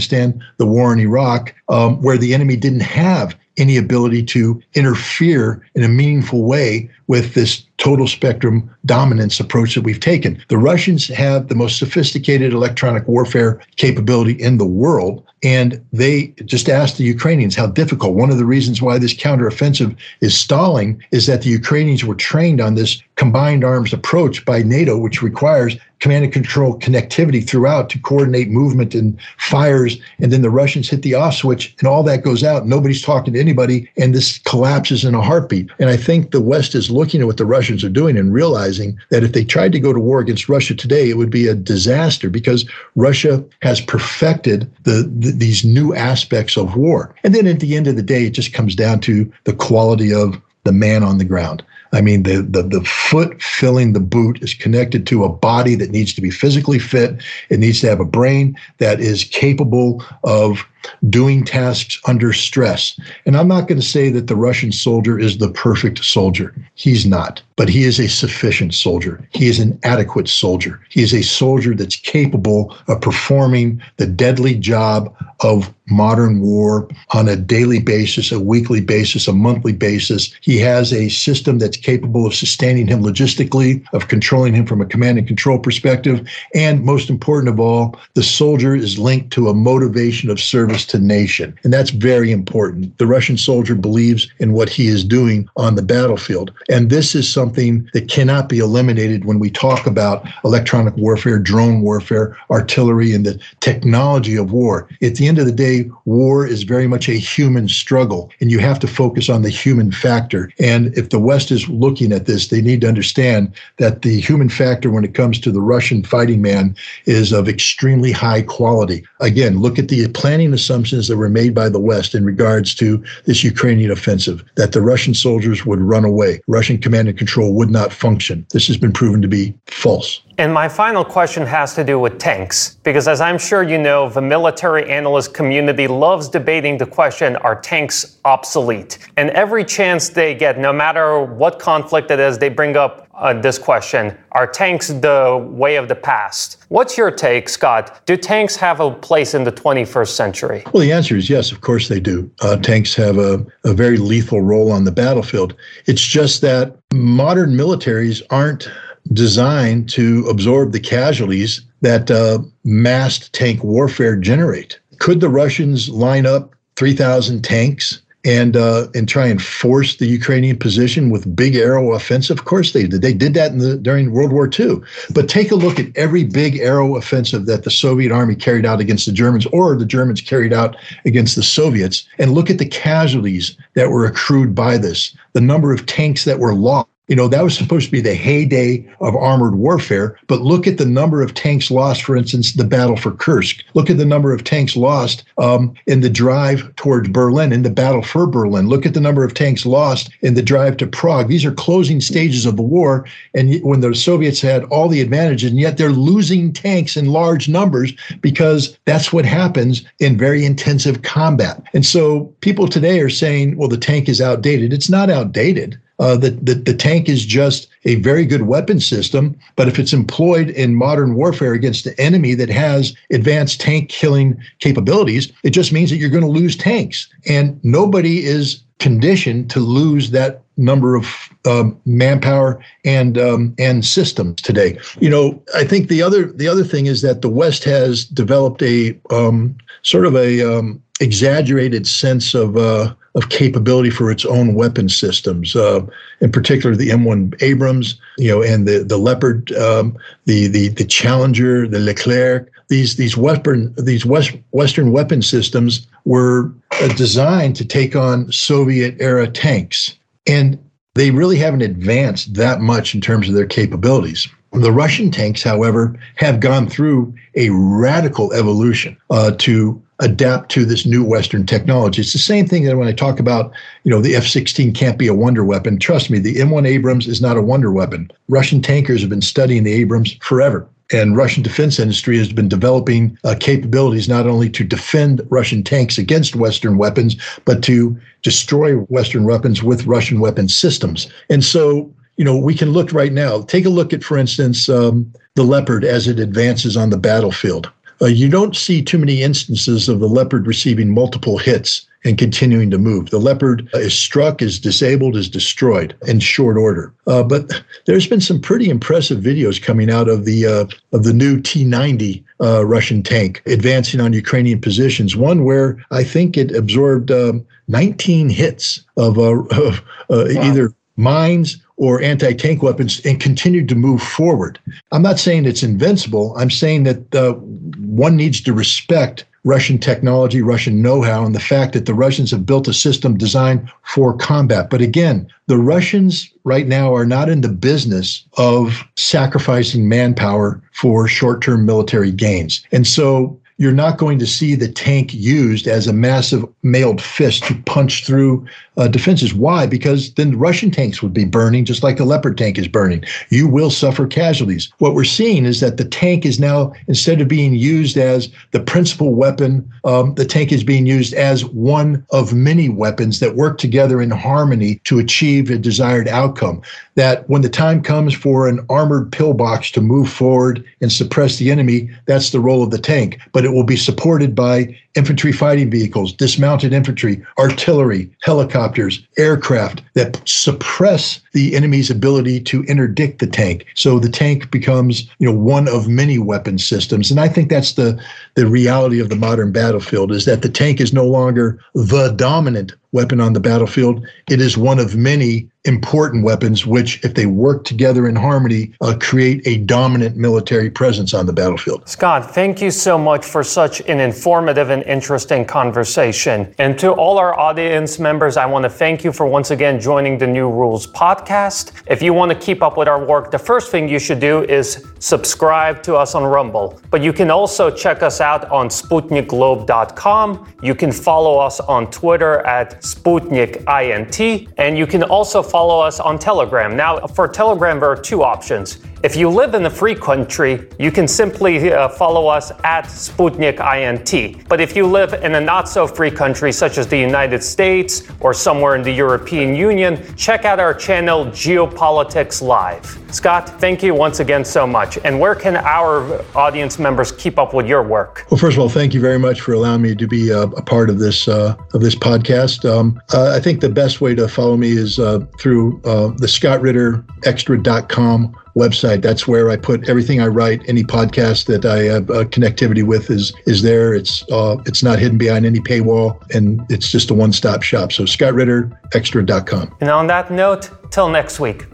[0.58, 5.84] the war in Iraq, um, where the enemy didn't have any ability to interfere in
[5.84, 10.42] a meaningful way with this total spectrum dominance approach that we've taken.
[10.48, 15.24] The Russians have the most sophisticated electronic warfare capability in the world.
[15.42, 18.14] And they just asked the Ukrainians how difficult.
[18.14, 22.62] One of the reasons why this counteroffensive is stalling is that the Ukrainians were trained
[22.62, 27.98] on this combined arms approach by NATO, which requires command and control connectivity throughout to
[27.98, 29.98] coordinate movement and fires.
[30.18, 32.66] And then the Russians hit the off switch and all that goes out.
[32.66, 33.88] Nobody's talking to anybody.
[33.96, 35.70] And this collapses in a heartbeat.
[35.78, 38.73] And I think the West is looking at what the Russians are doing and realizing
[39.10, 41.54] that if they tried to go to war against Russia today, it would be a
[41.54, 47.14] disaster because Russia has perfected the, the these new aspects of war.
[47.24, 50.12] And then at the end of the day, it just comes down to the quality
[50.12, 51.62] of the man on the ground.
[51.92, 55.90] I mean, the, the, the foot filling the boot is connected to a body that
[55.90, 57.22] needs to be physically fit.
[57.50, 60.66] It needs to have a brain that is capable of
[61.08, 62.98] doing tasks under stress.
[63.26, 66.54] And I'm not going to say that the Russian soldier is the perfect soldier.
[66.74, 69.26] He's not, but he is a sufficient soldier.
[69.30, 70.80] He is an adequate soldier.
[70.90, 77.28] He is a soldier that's capable of performing the deadly job of modern war on
[77.28, 80.34] a daily basis, a weekly basis, a monthly basis.
[80.40, 84.86] He has a system that's capable of sustaining him logistically, of controlling him from a
[84.86, 86.26] command and control perspective.
[86.54, 90.86] And most important of all, the soldier is linked to a motivation of service service
[90.86, 91.54] to nation.
[91.62, 92.96] And that's very important.
[92.98, 96.52] The Russian soldier believes in what he is doing on the battlefield.
[96.68, 101.82] And this is something that cannot be eliminated when we talk about electronic warfare, drone
[101.82, 104.88] warfare, artillery, and the technology of war.
[105.02, 108.58] At the end of the day, war is very much a human struggle, and you
[108.58, 110.50] have to focus on the human factor.
[110.58, 114.48] And if the West is looking at this, they need to understand that the human
[114.48, 119.04] factor when it comes to the Russian fighting man is of extremely high quality.
[119.20, 123.02] Again, look at the planning assumptions that were made by the West in regards to
[123.26, 127.70] this Ukrainian offensive, that the Russian soldiers would run away, Russian command and control would
[127.70, 128.46] not function.
[128.50, 130.22] This has been proven to be false.
[130.38, 134.08] And my final question has to do with tanks, because as I'm sure you know,
[134.08, 138.98] the military analyst community loves debating the question are tanks obsolete?
[139.16, 143.34] And every chance they get, no matter what conflict it is, they bring up uh,
[143.40, 146.64] this question Are tanks the way of the past?
[146.68, 148.04] What's your take, Scott?
[148.06, 150.62] Do tanks have a place in the 21st century?
[150.72, 152.30] Well, the answer is yes, of course they do.
[152.40, 155.54] Uh, tanks have a, a very lethal role on the battlefield.
[155.86, 158.68] It's just that modern militaries aren't
[159.12, 164.80] designed to absorb the casualties that uh, massed tank warfare generate.
[164.98, 170.58] Could the Russians line up 3,000 tanks and uh, and try and force the Ukrainian
[170.58, 172.38] position with big arrow offensive?
[172.38, 173.02] Of course they did.
[173.02, 174.80] They did that in the, during World War II.
[175.12, 178.80] But take a look at every big arrow offensive that the Soviet army carried out
[178.80, 182.66] against the Germans, or the Germans carried out against the Soviets, and look at the
[182.66, 187.28] casualties that were accrued by this, the number of tanks that were lost you know,
[187.28, 190.18] that was supposed to be the heyday of armored warfare.
[190.26, 193.62] But look at the number of tanks lost, for instance, the battle for Kursk.
[193.74, 197.70] Look at the number of tanks lost um, in the drive towards Berlin, in the
[197.70, 198.68] battle for Berlin.
[198.68, 201.28] Look at the number of tanks lost in the drive to Prague.
[201.28, 203.06] These are closing stages of the war.
[203.34, 207.48] And when the Soviets had all the advantages, and yet they're losing tanks in large
[207.48, 207.92] numbers
[208.22, 211.62] because that's what happens in very intensive combat.
[211.74, 214.72] And so people today are saying, well, the tank is outdated.
[214.72, 215.78] It's not outdated.
[215.98, 219.92] Uh, the, the, the tank is just a very good weapon system, but if it's
[219.92, 225.72] employed in modern warfare against an enemy that has advanced tank killing capabilities, it just
[225.72, 227.08] means that you're going to lose tanks.
[227.26, 231.06] And nobody is conditioned to lose that number of
[231.46, 234.78] um, manpower and um, and systems today.
[235.00, 238.62] You know, I think the other the other thing is that the West has developed
[238.62, 244.54] a um, sort of a um, exaggerated sense of uh, of capability for its own
[244.54, 245.80] weapon systems, uh,
[246.20, 250.84] in particular the M1 Abrams, you know, and the the Leopard, um, the the the
[250.84, 252.50] Challenger, the Leclerc.
[252.68, 258.96] These these weapon these West, Western weapon systems were uh, designed to take on Soviet
[259.00, 259.96] era tanks,
[260.26, 260.58] and
[260.94, 264.28] they really haven't advanced that much in terms of their capabilities.
[264.54, 270.86] The Russian tanks, however, have gone through a radical evolution uh, to adapt to this
[270.86, 272.02] new Western technology.
[272.02, 273.52] It's the same thing that when I talk about,
[273.82, 275.78] you know, the F 16 can't be a wonder weapon.
[275.78, 278.10] Trust me, the M1 Abrams is not a wonder weapon.
[278.28, 280.68] Russian tankers have been studying the Abrams forever.
[280.92, 285.98] And Russian defense industry has been developing uh, capabilities not only to defend Russian tanks
[285.98, 291.08] against Western weapons, but to destroy Western weapons with Russian weapon systems.
[291.30, 293.42] And so, you know, we can look right now.
[293.42, 297.70] Take a look at, for instance, um, the Leopard as it advances on the battlefield.
[298.02, 302.70] Uh, you don't see too many instances of the Leopard receiving multiple hits and continuing
[302.70, 303.10] to move.
[303.10, 306.92] The Leopard is struck, is disabled, is destroyed in short order.
[307.06, 311.14] Uh, but there's been some pretty impressive videos coming out of the uh, of the
[311.14, 315.16] new T90 uh, Russian tank advancing on Ukrainian positions.
[315.16, 319.78] One where I think it absorbed um, 19 hits of, uh, of
[320.10, 320.42] uh, wow.
[320.42, 324.58] either mines or anti tank weapons and continued to move forward.
[324.92, 326.34] I'm not saying it's invincible.
[326.36, 331.40] I'm saying that uh, one needs to respect Russian technology, Russian know how, and the
[331.40, 334.70] fact that the Russians have built a system designed for combat.
[334.70, 341.06] But again, the Russians right now are not in the business of sacrificing manpower for
[341.06, 342.64] short term military gains.
[342.72, 347.44] And so you're not going to see the tank used as a massive mailed fist
[347.44, 348.44] to punch through
[348.76, 349.32] uh, defenses.
[349.32, 349.66] Why?
[349.66, 353.04] Because then the Russian tanks would be burning just like the Leopard tank is burning.
[353.28, 354.72] You will suffer casualties.
[354.78, 358.58] What we're seeing is that the tank is now, instead of being used as the
[358.58, 363.58] principal weapon, um, the tank is being used as one of many weapons that work
[363.58, 366.60] together in harmony to achieve a desired outcome.
[366.96, 371.50] That when the time comes for an armored pillbox to move forward and suppress the
[371.50, 373.20] enemy, that's the role of the tank.
[373.32, 380.20] But it will be supported by infantry fighting vehicles, dismounted infantry, artillery, helicopters, aircraft that
[380.24, 383.66] suppress the enemy's ability to interdict the tank.
[383.74, 387.10] So the tank becomes, you know, one of many weapon systems.
[387.10, 388.00] And I think that's the
[388.34, 392.72] the reality of the modern battlefield is that the tank is no longer the dominant
[392.94, 394.06] weapon on the battlefield.
[394.30, 398.94] It is one of many important weapons, which, if they work together in harmony, uh,
[399.00, 401.88] create a dominant military presence on the battlefield.
[401.88, 406.54] Scott, thank you so much for such an informative and interesting conversation.
[406.58, 410.18] And to all our audience members, I want to thank you for once again joining
[410.18, 411.72] the New Rules podcast.
[411.86, 414.42] If you want to keep up with our work, the first thing you should do
[414.44, 416.78] is subscribe to us on Rumble.
[416.90, 420.54] But you can also check us out on SputnikGlobe.com.
[420.62, 426.18] You can follow us on Twitter at SputnikINT, and you can also follow us on
[426.18, 426.76] Telegram.
[426.76, 428.78] Now, for Telegram, there are two options.
[429.04, 433.60] If you live in a free country, you can simply uh, follow us at Sputnik
[433.60, 434.48] INT.
[434.48, 438.04] But if you live in a not so free country, such as the United States
[438.20, 442.98] or somewhere in the European Union, check out our channel Geopolitics Live.
[443.10, 444.96] Scott, thank you once again so much.
[445.04, 448.24] And where can our audience members keep up with your work?
[448.30, 450.62] Well, first of all, thank you very much for allowing me to be uh, a
[450.62, 452.64] part of this uh, of this podcast.
[452.64, 456.26] Um, uh, I think the best way to follow me is uh, through uh, the
[456.26, 459.02] ScottRitterExtra.com website.
[459.02, 460.62] That's where I put everything I write.
[460.68, 463.94] Any podcast that I have uh, connectivity with is is there.
[463.94, 467.92] It's uh, it's not hidden behind any paywall, and it's just a one stop shop.
[467.92, 469.76] So ScottRitterExtra.com.
[469.80, 471.64] And on that note, till next week.